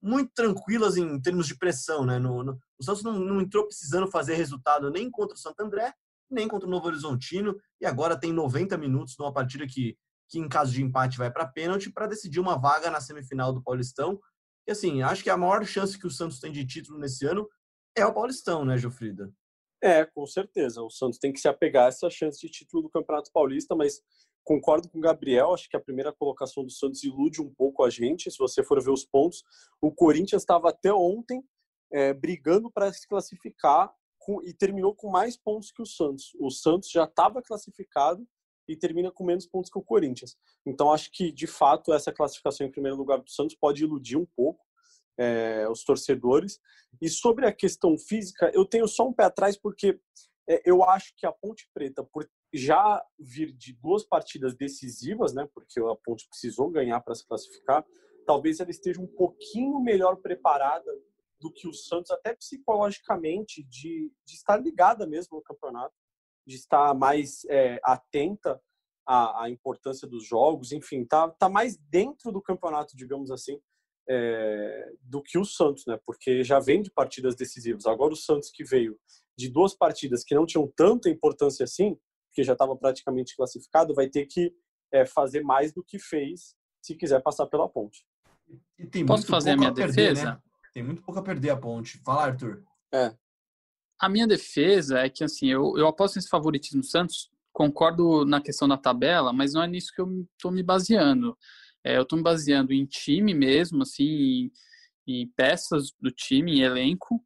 [0.02, 2.18] muito tranquilas em termos de pressão, né?
[2.18, 5.92] No, no, o Santos não, não entrou precisando fazer resultado nem contra o Santo André,
[6.30, 9.96] nem contra o Novo Horizontino, e agora tem 90 minutos numa partida que
[10.30, 13.62] que em caso de empate vai para pênalti para decidir uma vaga na semifinal do
[13.62, 14.20] Paulistão.
[14.66, 17.48] E assim, acho que a maior chance que o Santos tem de título nesse ano
[17.96, 19.32] é o Paulistão, né, Jofrida?
[19.82, 20.82] É, com certeza.
[20.82, 24.00] O Santos tem que se apegar a essa chance de título do Campeonato Paulista, mas
[24.44, 27.90] concordo com o Gabriel, acho que a primeira colocação do Santos ilude um pouco a
[27.90, 28.30] gente.
[28.30, 29.42] Se você for ver os pontos,
[29.80, 31.42] o Corinthians estava até ontem
[31.92, 36.36] é, brigando para se classificar com, e terminou com mais pontos que o Santos.
[36.38, 38.26] O Santos já estava classificado
[38.70, 40.36] e termina com menos pontos que o Corinthians.
[40.64, 44.24] Então, acho que, de fato, essa classificação em primeiro lugar do Santos pode iludir um
[44.24, 44.64] pouco
[45.18, 46.60] é, os torcedores.
[47.02, 49.98] E sobre a questão física, eu tenho só um pé atrás, porque
[50.48, 55.48] é, eu acho que a Ponte Preta, por já vir de duas partidas decisivas, né,
[55.52, 57.84] porque a Ponte precisou ganhar para se classificar,
[58.26, 60.90] talvez ela esteja um pouquinho melhor preparada
[61.40, 65.94] do que o Santos, até psicologicamente, de, de estar ligada mesmo no campeonato
[66.50, 68.60] de estar mais é, atenta
[69.06, 73.60] à, à, importância dos jogos, enfim, tá, tá mais dentro do campeonato, digamos assim,
[74.08, 75.96] é, do que o Santos, né?
[76.04, 77.86] Porque já vem de partidas decisivas.
[77.86, 78.98] Agora o Santos que veio
[79.38, 81.96] de duas partidas que não tinham tanta importância assim,
[82.28, 84.52] porque já estava praticamente classificado, vai ter que
[84.92, 88.04] é, fazer mais do que fez se quiser passar pela ponte.
[89.06, 90.32] Posso fazer a minha a perder, defesa?
[90.32, 90.40] Né?
[90.74, 91.98] Tem muito pouco a perder a ponte.
[91.98, 92.64] Fala, Arthur.
[92.92, 93.14] É,
[94.00, 98.66] a minha defesa é que, assim, eu, eu aposto nesse favoritismo Santos, concordo na questão
[98.66, 101.36] da tabela, mas não é nisso que eu estou me baseando.
[101.84, 104.52] É, eu estou me baseando em time mesmo, assim, em,
[105.06, 107.22] em, peças do time, em elenco.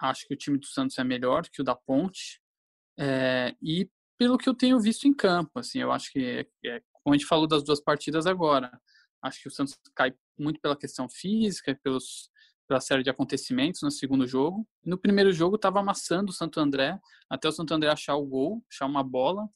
[0.00, 2.40] Acho que o time do Santos é melhor que o da Ponte.
[2.98, 7.14] É, e pelo que eu tenho visto em campo, assim, eu acho que, é, como
[7.14, 8.70] a gente falou das duas partidas agora,
[9.22, 12.30] acho que o Santos cai muito pela questão física, pelos
[12.66, 14.66] pela série de acontecimentos no segundo jogo.
[14.84, 16.98] No primeiro jogo estava amassando o Santo André,
[17.30, 19.48] até o Santo André achar o gol, achar uma bola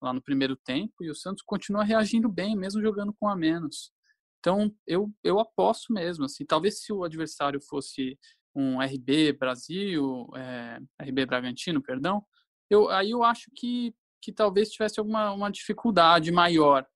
[0.00, 3.90] lá no primeiro tempo, e o Santos continua reagindo bem, mesmo jogando com a menos.
[4.38, 8.18] Então, eu, eu aposto mesmo, assim, talvez se o adversário fosse
[8.54, 12.24] um RB Brasil, é, RB Bragantino, perdão,
[12.70, 16.86] eu, aí eu acho que, que talvez tivesse alguma uma dificuldade maior,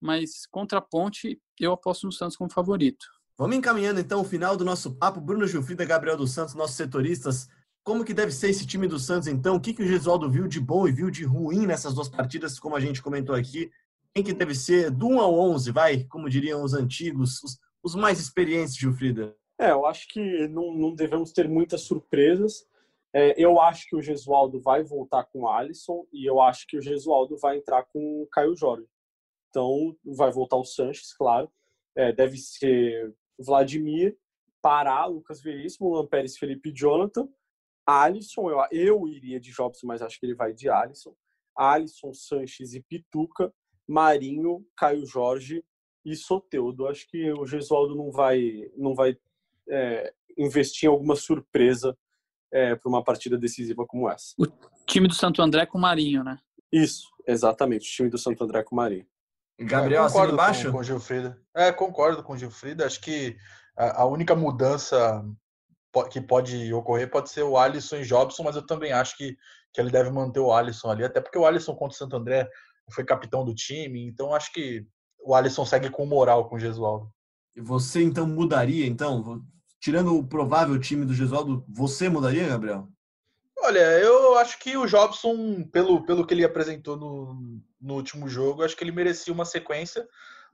[0.00, 3.04] mas contra a Ponte, eu aposto no Santos como favorito.
[3.38, 5.20] Vamos encaminhando então o final do nosso papo.
[5.20, 7.48] Bruno Gilfrida, Gabriel dos Santos, nossos setoristas.
[7.84, 9.56] Como que deve ser esse time do Santos então?
[9.56, 12.58] O que, que o Gesualdo viu de bom e viu de ruim nessas duas partidas,
[12.58, 13.70] como a gente comentou aqui?
[14.14, 16.04] Quem que deve ser do 1 ao 11, vai?
[16.04, 19.36] Como diriam os antigos, os, os mais experientes, Gilfrida.
[19.60, 22.66] É, eu acho que não, não devemos ter muitas surpresas.
[23.14, 26.78] É, eu acho que o Gesualdo vai voltar com o Alisson e eu acho que
[26.78, 28.88] o Gesualdo vai entrar com o Caio Jorge.
[29.50, 31.50] Então, vai voltar o Sanches, claro.
[31.94, 34.16] É, deve ser Vladimir,
[34.62, 37.28] Pará, Lucas Veríssimo, Luan Pérez, Felipe Jonathan,
[37.86, 41.14] Alisson, eu, eu iria de Jobson, mas acho que ele vai de Alisson.
[41.56, 43.54] Alisson, Sanches e Pituca,
[43.88, 45.64] Marinho, Caio Jorge
[46.04, 46.88] e Soteudo.
[46.88, 49.16] Acho que o Gesualdo não vai, não vai
[49.68, 51.96] é, investir em alguma surpresa
[52.52, 54.34] é, para uma partida decisiva como essa.
[54.36, 54.46] O
[54.84, 56.38] time do Santo André com Marinho, né?
[56.72, 57.88] Isso, exatamente.
[57.88, 59.06] O time do Santo André com Marinho.
[59.58, 60.66] Gabriel, é, concordo embaixo?
[60.66, 61.40] Com, com Gilfrida.
[61.54, 62.84] É, concordo com o Gilfrida.
[62.84, 63.36] Acho que
[63.76, 65.24] a, a, única mudança
[66.10, 69.36] que pode ocorrer pode ser o Alisson e Jobson, mas eu também acho que,
[69.72, 72.46] que ele deve manter o Alisson ali, até porque o Alisson contra o Santo André
[72.90, 74.86] foi capitão do time, então acho que
[75.24, 77.10] o Alisson segue com moral com o Gesualdo.
[77.54, 79.42] E você então mudaria, então,
[79.80, 82.88] tirando o provável time do Gesualdo, você mudaria, Gabriel?
[83.58, 88.64] Olha, eu acho que o Jobson, pelo, pelo que ele apresentou no, no último jogo,
[88.64, 90.06] acho que ele merecia uma sequência.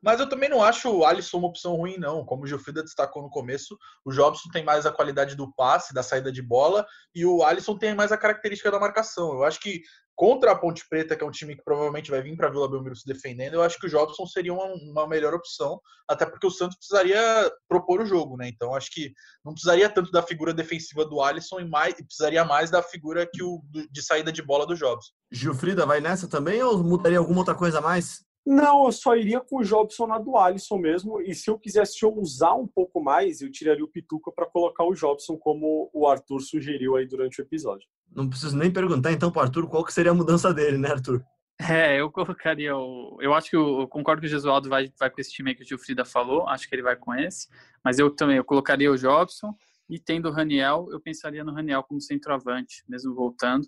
[0.03, 2.25] Mas eu também não acho o Alisson uma opção ruim, não.
[2.25, 6.03] Como o Gilfrida destacou no começo, o Jobson tem mais a qualidade do passe, da
[6.03, 9.33] saída de bola, e o Alisson tem mais a característica da marcação.
[9.33, 9.83] Eu acho que
[10.23, 12.95] contra a Ponte Preta, que é um time que provavelmente vai vir para Vila Belmiro
[12.95, 16.51] se defendendo, eu acho que o Jobson seria uma, uma, melhor opção, até porque o
[16.51, 17.21] Santos precisaria
[17.69, 18.49] propor o jogo, né?
[18.49, 19.13] Então acho que
[19.45, 23.29] não precisaria tanto da figura defensiva do Alisson e mais e precisaria mais da figura
[23.29, 25.11] que o de saída de bola do Jobson.
[25.33, 28.21] Gilfrida vai nessa também ou mudaria alguma outra coisa a mais?
[28.47, 31.21] Não, eu só iria com o Jobson na do Alisson mesmo.
[31.21, 34.95] E se eu quisesse usar um pouco mais, eu tiraria o Pituca para colocar o
[34.95, 37.89] Jobson, como o Arthur sugeriu aí durante o episódio.
[38.15, 41.25] Não preciso nem perguntar então para Arthur qual que seria a mudança dele, né, Arthur?
[41.61, 43.19] É, eu colocaria o.
[43.21, 45.63] Eu acho que eu, eu concordo que o Gesualdo vai, vai com esse time que
[45.63, 47.49] o Gilfrida falou, acho que ele vai com esse.
[47.85, 49.55] Mas eu também eu colocaria o Jobson
[49.89, 53.67] e tendo o Raniel, eu pensaria no Raniel como centroavante, mesmo voltando.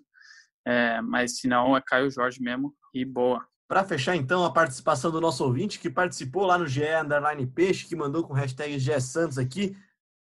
[0.65, 3.45] É, mas se não, é Caio Jorge mesmo e boa.
[3.67, 7.87] Para fechar, então, a participação do nosso ouvinte que participou lá no GE Underline Peixe,
[7.87, 9.75] que mandou com hashtag GE Santos aqui.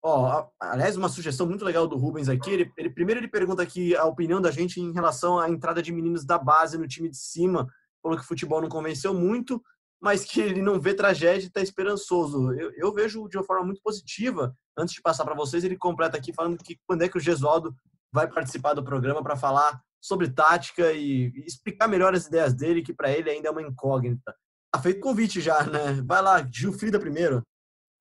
[0.05, 2.51] Ó, aliás, uma sugestão muito legal do Rubens aqui.
[2.51, 5.93] Ele, ele, primeiro ele pergunta aqui a opinião da gente em relação à entrada de
[5.93, 7.67] meninos da base no time de cima.
[8.01, 9.63] Falou que o futebol não convenceu muito,
[10.01, 12.51] mas que ele não vê tragédia e está esperançoso.
[12.51, 14.53] Eu, eu, vejo de uma forma muito positiva.
[14.77, 17.73] Antes de passar para vocês, ele completa aqui falando que quando é que o Gesualdo
[18.11, 22.93] vai participar do programa para falar sobre tática e, explicar melhor as ideias dele, que
[22.93, 24.35] para ele ainda é uma incógnita.
[24.69, 26.01] Tá feito convite já, né?
[26.05, 27.41] Vai lá, Gil Frida primeiro.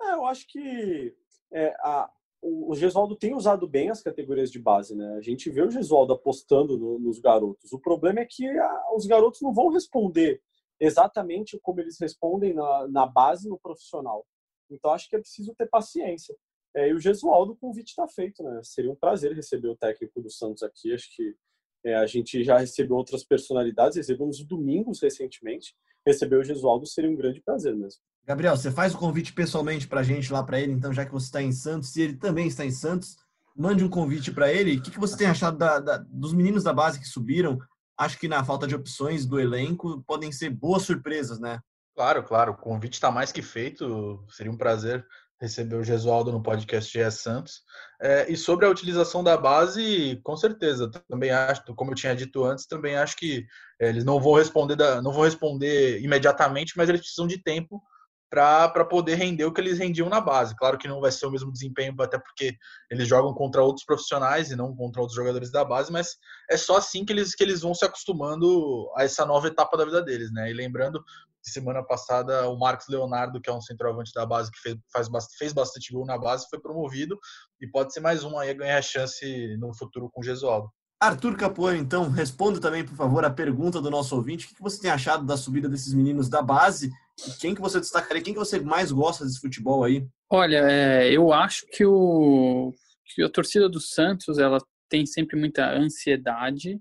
[0.03, 1.15] É, eu acho que
[1.53, 2.11] é, a,
[2.43, 5.15] o Gesualdo tem usado bem as categorias de base, né?
[5.17, 7.73] A gente vê o Gesualdo apostando no, nos garotos.
[7.73, 10.43] O problema é que a, os garotos não vão responder
[10.81, 14.27] exatamente como eles respondem na, na base no profissional.
[14.69, 16.35] Então acho que é preciso ter paciência.
[16.75, 18.61] É, e o Gesualdo, o convite está feito, né?
[18.65, 20.93] Seria um prazer receber o técnico do Santos aqui.
[20.93, 21.37] Acho que
[21.85, 25.77] é, a gente já recebeu outras personalidades, recebemos o Domingos recentemente.
[26.05, 28.01] Receber o Gesualdo seria um grande prazer mesmo.
[28.27, 31.13] Gabriel, você faz o convite pessoalmente para a gente lá para ele, então, já que
[31.13, 33.17] você está em Santos, e ele também está em Santos,
[33.57, 34.77] mande um convite para ele.
[34.77, 37.59] O que, que você tem achado da, da, dos meninos da base que subiram?
[37.99, 41.61] Acho que na falta de opções do elenco podem ser boas surpresas, né?
[41.95, 42.53] Claro, claro.
[42.53, 44.25] O convite está mais que feito.
[44.31, 45.05] Seria um prazer
[45.43, 47.63] receber o Gesualdo no podcast GE Santos.
[48.01, 52.45] É, e sobre a utilização da base, com certeza, também acho, como eu tinha dito
[52.45, 53.45] antes, também acho que
[53.81, 57.83] é, eles não vão responder, da, não vão responder imediatamente, mas eles precisam de tempo
[58.33, 60.57] para poder render o que eles rendiam na base.
[60.57, 62.57] Claro que não vai ser o mesmo desempenho, até porque
[62.90, 66.16] eles jogam contra outros profissionais e não contra outros jogadores da base, mas
[66.51, 69.85] é só assim que eles, que eles vão se acostumando a essa nova etapa da
[69.85, 70.51] vida deles, né?
[70.51, 71.05] E lembrando
[71.42, 75.53] semana passada o Marcos Leonardo, que é um centroavante da base que fez, faz, fez
[75.53, 77.18] bastante gol na base, foi promovido
[77.61, 80.71] e pode ser mais um aí a ganhar chance no futuro com o Gesualdo.
[80.99, 84.47] Arthur Capoeira, então, responda também, por favor, a pergunta do nosso ouvinte.
[84.47, 86.93] O que você tem achado da subida desses meninos da base?
[87.41, 88.23] Quem que você destacaria?
[88.23, 90.07] Quem que você mais gosta desse futebol aí?
[90.31, 92.73] Olha, é, eu acho que, o,
[93.07, 94.59] que a torcida do Santos ela
[94.89, 96.81] tem sempre muita ansiedade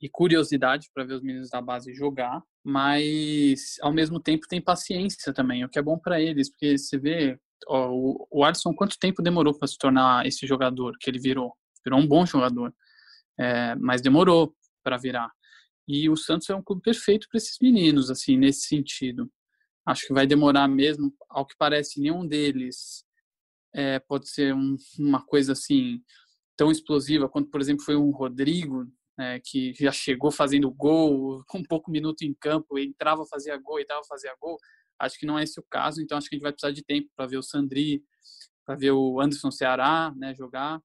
[0.00, 5.32] e curiosidade para ver os meninos da base jogar mas ao mesmo tempo tem paciência
[5.32, 8.98] também, o que é bom para eles, porque você vê ó, o, o Alisson quanto
[8.98, 12.74] tempo demorou para se tornar esse jogador que ele virou, virou um bom jogador,
[13.40, 14.54] é, mas demorou
[14.84, 15.30] para virar.
[15.88, 19.30] E o Santos é um clube perfeito para esses meninos, assim, nesse sentido.
[19.88, 23.06] Acho que vai demorar mesmo, ao que parece, nenhum deles
[23.74, 26.04] é, pode ser um, uma coisa assim
[26.54, 28.86] tão explosiva quanto, por exemplo, foi um Rodrigo,
[29.18, 34.02] é, que já chegou fazendo gol, com pouco minuto em campo, entrava, fazia gol, entrava,
[34.04, 34.58] fazia gol.
[34.98, 36.84] Acho que não é esse o caso, então acho que a gente vai precisar de
[36.84, 38.04] tempo para ver o Sandri,
[38.66, 40.82] para ver o Anderson Ceará né, jogar.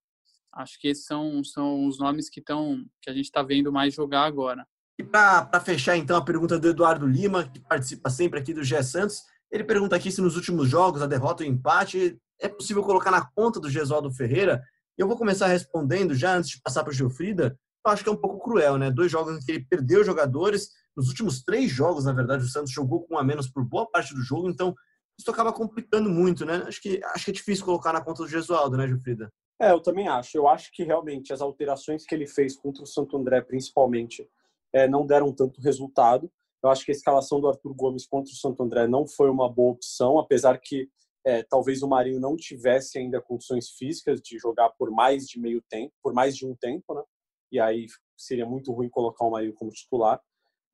[0.54, 3.94] Acho que esses são, são os nomes que, tão, que a gente está vendo mais
[3.94, 4.66] jogar agora.
[4.98, 8.84] E para fechar, então, a pergunta do Eduardo Lima, que participa sempre aqui do Gé
[8.84, 12.84] Santos, ele pergunta aqui se nos últimos jogos, a derrota e o empate, é possível
[12.84, 14.62] colocar na conta do Gesualdo Ferreira?
[14.98, 17.58] Eu vou começar respondendo já antes de passar para o Gilfrida.
[17.86, 18.92] Eu acho que é um pouco cruel, né?
[18.92, 20.70] Dois jogos em que ele perdeu jogadores.
[20.96, 23.90] Nos últimos três jogos, na verdade, o Santos jogou com um a menos por boa
[23.90, 24.76] parte do jogo, então
[25.20, 26.64] isso acaba complicando muito, né?
[26.68, 29.32] Acho que, acho que é difícil colocar na conta do Gesualdo, né, Gilfrida?
[29.60, 30.38] É, eu também acho.
[30.38, 34.28] Eu acho que realmente as alterações que ele fez contra o Santo André, principalmente,
[34.74, 36.32] é, não deram tanto resultado.
[36.64, 39.50] Eu acho que a escalação do Arthur Gomes contra o Santo André não foi uma
[39.50, 40.90] boa opção, apesar que
[41.26, 45.62] é, talvez o Marinho não tivesse ainda condições físicas de jogar por mais de meio
[45.70, 47.04] tempo, por mais de um tempo, né?
[47.52, 47.86] E aí
[48.18, 50.20] seria muito ruim colocar o Marinho como titular.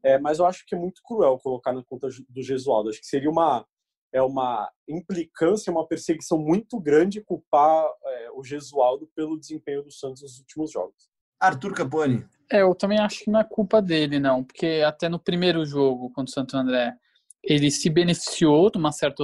[0.03, 2.89] É, mas eu acho que é muito cruel colocar na conta do Gesualdo.
[2.89, 3.65] Acho que seria uma
[4.11, 10.23] é uma implicância, uma perseguição muito grande culpar é, o Gesualdo pelo desempenho do Santos
[10.23, 11.09] nos últimos jogos.
[11.39, 12.25] Arthur Capone.
[12.51, 16.09] É, eu também acho que não é culpa dele, não, porque até no primeiro jogo
[16.09, 16.95] contra o Santo André,
[17.43, 19.23] ele se beneficiou de uma certa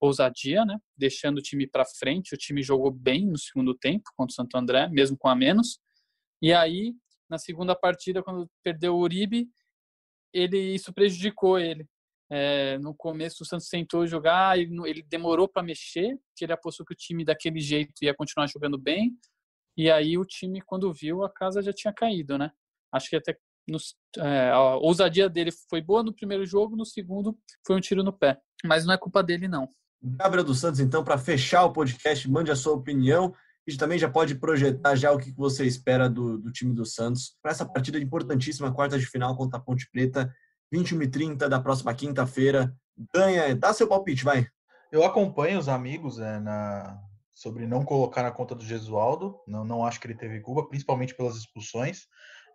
[0.00, 0.78] ousadia, né?
[0.96, 2.34] Deixando o time para frente.
[2.34, 5.78] O time jogou bem no segundo tempo contra o Santo André, mesmo com a menos.
[6.42, 6.94] E aí,
[7.28, 9.48] na segunda partida, quando perdeu o Uribe,
[10.32, 11.86] ele isso prejudicou ele.
[12.30, 16.84] É, no começo o Santos tentou jogar, ele, ele demorou para mexer, que ele apostou
[16.84, 19.16] que o time daquele jeito ia continuar jogando bem.
[19.78, 22.50] E aí o time, quando viu, a casa já tinha caído, né?
[22.92, 27.38] Acho que até nos, é, a ousadia dele foi boa no primeiro jogo, no segundo
[27.64, 28.40] foi um tiro no pé.
[28.64, 29.68] Mas não é culpa dele, não.
[30.02, 33.32] Gabriel dos Santos, então, para fechar o podcast, mande a sua opinião
[33.68, 37.36] e também já pode projetar já o que você espera do, do time do Santos
[37.40, 40.34] para essa partida importantíssima, quarta de final contra a Ponte Preta,
[40.72, 42.74] 21 e 30 da próxima quinta-feira.
[43.14, 44.44] Ganha, dá seu palpite, vai.
[44.90, 46.98] Eu acompanho os amigos é, na,
[47.38, 49.38] sobre não colocar na conta do Gesualdo.
[49.46, 52.00] Não, não acho que ele teve culpa, principalmente pelas expulsões.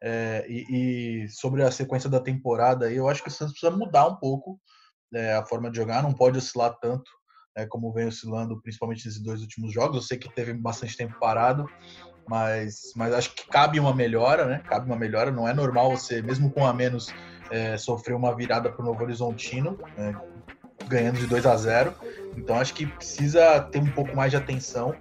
[0.03, 4.05] É, e, e, sobre a sequência da temporada, eu acho que o Santos precisa mudar
[4.05, 4.59] um pouco
[5.13, 7.09] é, a forma de jogar, não pode oscilar tanto
[7.55, 9.95] é, como vem oscilando, principalmente nesses dois últimos jogos.
[9.95, 11.65] Eu sei que teve bastante tempo parado,
[12.27, 14.59] mas, mas acho que cabe uma melhora, né?
[14.67, 15.31] Cabe uma melhora.
[15.31, 17.07] Não é normal você, mesmo com a menos,
[17.49, 20.13] é, sofrer uma virada para o Novo Horizontino, é,
[20.87, 21.93] ganhando de 2 a 0.
[22.37, 24.95] Então acho que precisa ter um pouco mais de atenção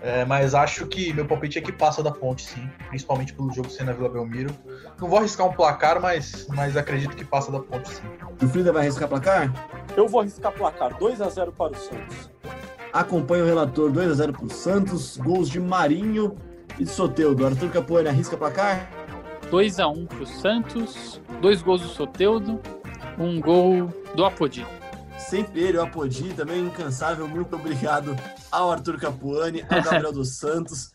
[0.00, 2.68] é, mas acho que meu palpite é que passa da ponte, sim.
[2.88, 4.54] Principalmente pelo jogo ser na Vila Belmiro.
[5.00, 8.02] Não vou arriscar um placar, mas, mas acredito que passa da ponte, sim.
[8.40, 9.52] O Frida vai arriscar placar?
[9.96, 10.96] Eu vou arriscar placar.
[10.96, 12.30] 2 a 0 para o Santos.
[12.92, 15.16] Acompanha o relator 2 a 0 para o Santos.
[15.16, 16.36] Gols de Marinho
[16.78, 17.44] e de Soteudo.
[17.44, 18.88] Arthur Capoeira arrisca placar?
[19.50, 21.20] 2 a 1 para o Santos.
[21.40, 22.60] Dois gols do Soteudo.
[23.18, 24.64] Um gol do Apodi
[25.28, 27.28] sempre ele, o Apodi, também incansável.
[27.28, 28.16] Muito obrigado
[28.50, 30.90] ao Arthur Capuani, ao Gabriel dos Santos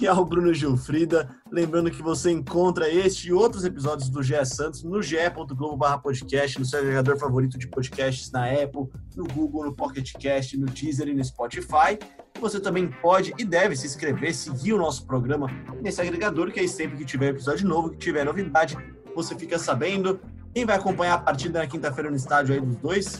[0.00, 1.28] e, e, ao Bruno Gilfrida.
[1.52, 6.78] Lembrando que você encontra este e outros episódios do GE Santos no ge.globo/podcast, no seu
[6.78, 11.24] agregador favorito de podcasts na Apple, no Google, no Pocket Cast, no Deezer e no
[11.24, 11.98] Spotify.
[12.40, 15.48] Você também pode e deve se inscrever, seguir o nosso programa
[15.82, 18.78] nesse agregador, que aí sempre que tiver episódio novo, que tiver novidade,
[19.14, 20.18] você fica sabendo.
[20.52, 23.18] Quem vai acompanhar a partida na quinta-feira no estádio aí dos dois?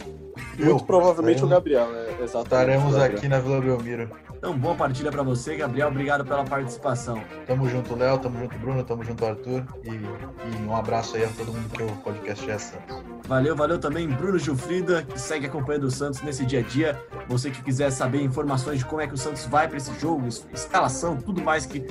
[0.59, 2.17] Muito provavelmente o Gabriel, né?
[2.21, 2.45] Exatamente.
[2.45, 4.11] Estaremos aqui na Vila Belmiro.
[4.41, 5.89] Então, boa partida para você, Gabriel.
[5.89, 7.23] Obrigado pela participação.
[7.47, 8.19] Tamo junto, Léo.
[8.19, 8.83] Tamo junto, Bruno.
[8.83, 9.63] Tamo junto, Arthur.
[9.85, 13.05] E, e, um abraço aí a todo mundo que o podcast é Santos.
[13.29, 16.99] Valeu, valeu também, Bruno Gilfrida, que segue acompanhando o Santos nesse dia a dia.
[17.29, 20.27] Você que quiser saber informações de como é que o Santos vai para esse jogo,
[20.55, 21.87] escalação, tudo mais que.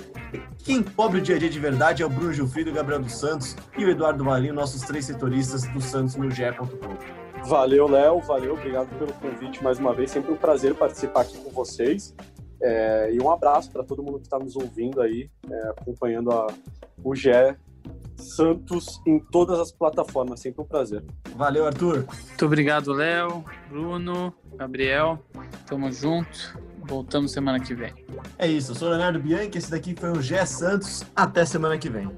[0.64, 3.14] Quem cobre o dia a dia de verdade é o Bruno Gilfrida, o Gabriel dos
[3.14, 7.20] Santos e o Eduardo Valinho, nossos três setoristas do Santos no GE.com.
[7.46, 8.20] Valeu, Léo.
[8.22, 10.10] Valeu, obrigado pelo convite mais uma vez.
[10.10, 12.16] Sempre um prazer participar aqui com vocês.
[12.62, 16.48] É, e um abraço para todo mundo que está nos ouvindo aí, é, acompanhando a,
[17.04, 17.56] o GE
[18.20, 20.42] Santos em todas as plataformas.
[20.42, 21.04] Sempre um prazer.
[21.36, 22.06] Valeu, Arthur.
[22.28, 25.20] Muito obrigado, Léo, Bruno, Gabriel.
[25.66, 26.58] Tamo junto.
[26.84, 27.94] Voltamos semana que vem.
[28.38, 28.72] É isso.
[28.72, 29.58] Eu sou o Leonardo Bianchi.
[29.58, 31.04] Esse daqui foi o GE Santos.
[31.16, 32.10] Até semana que vem.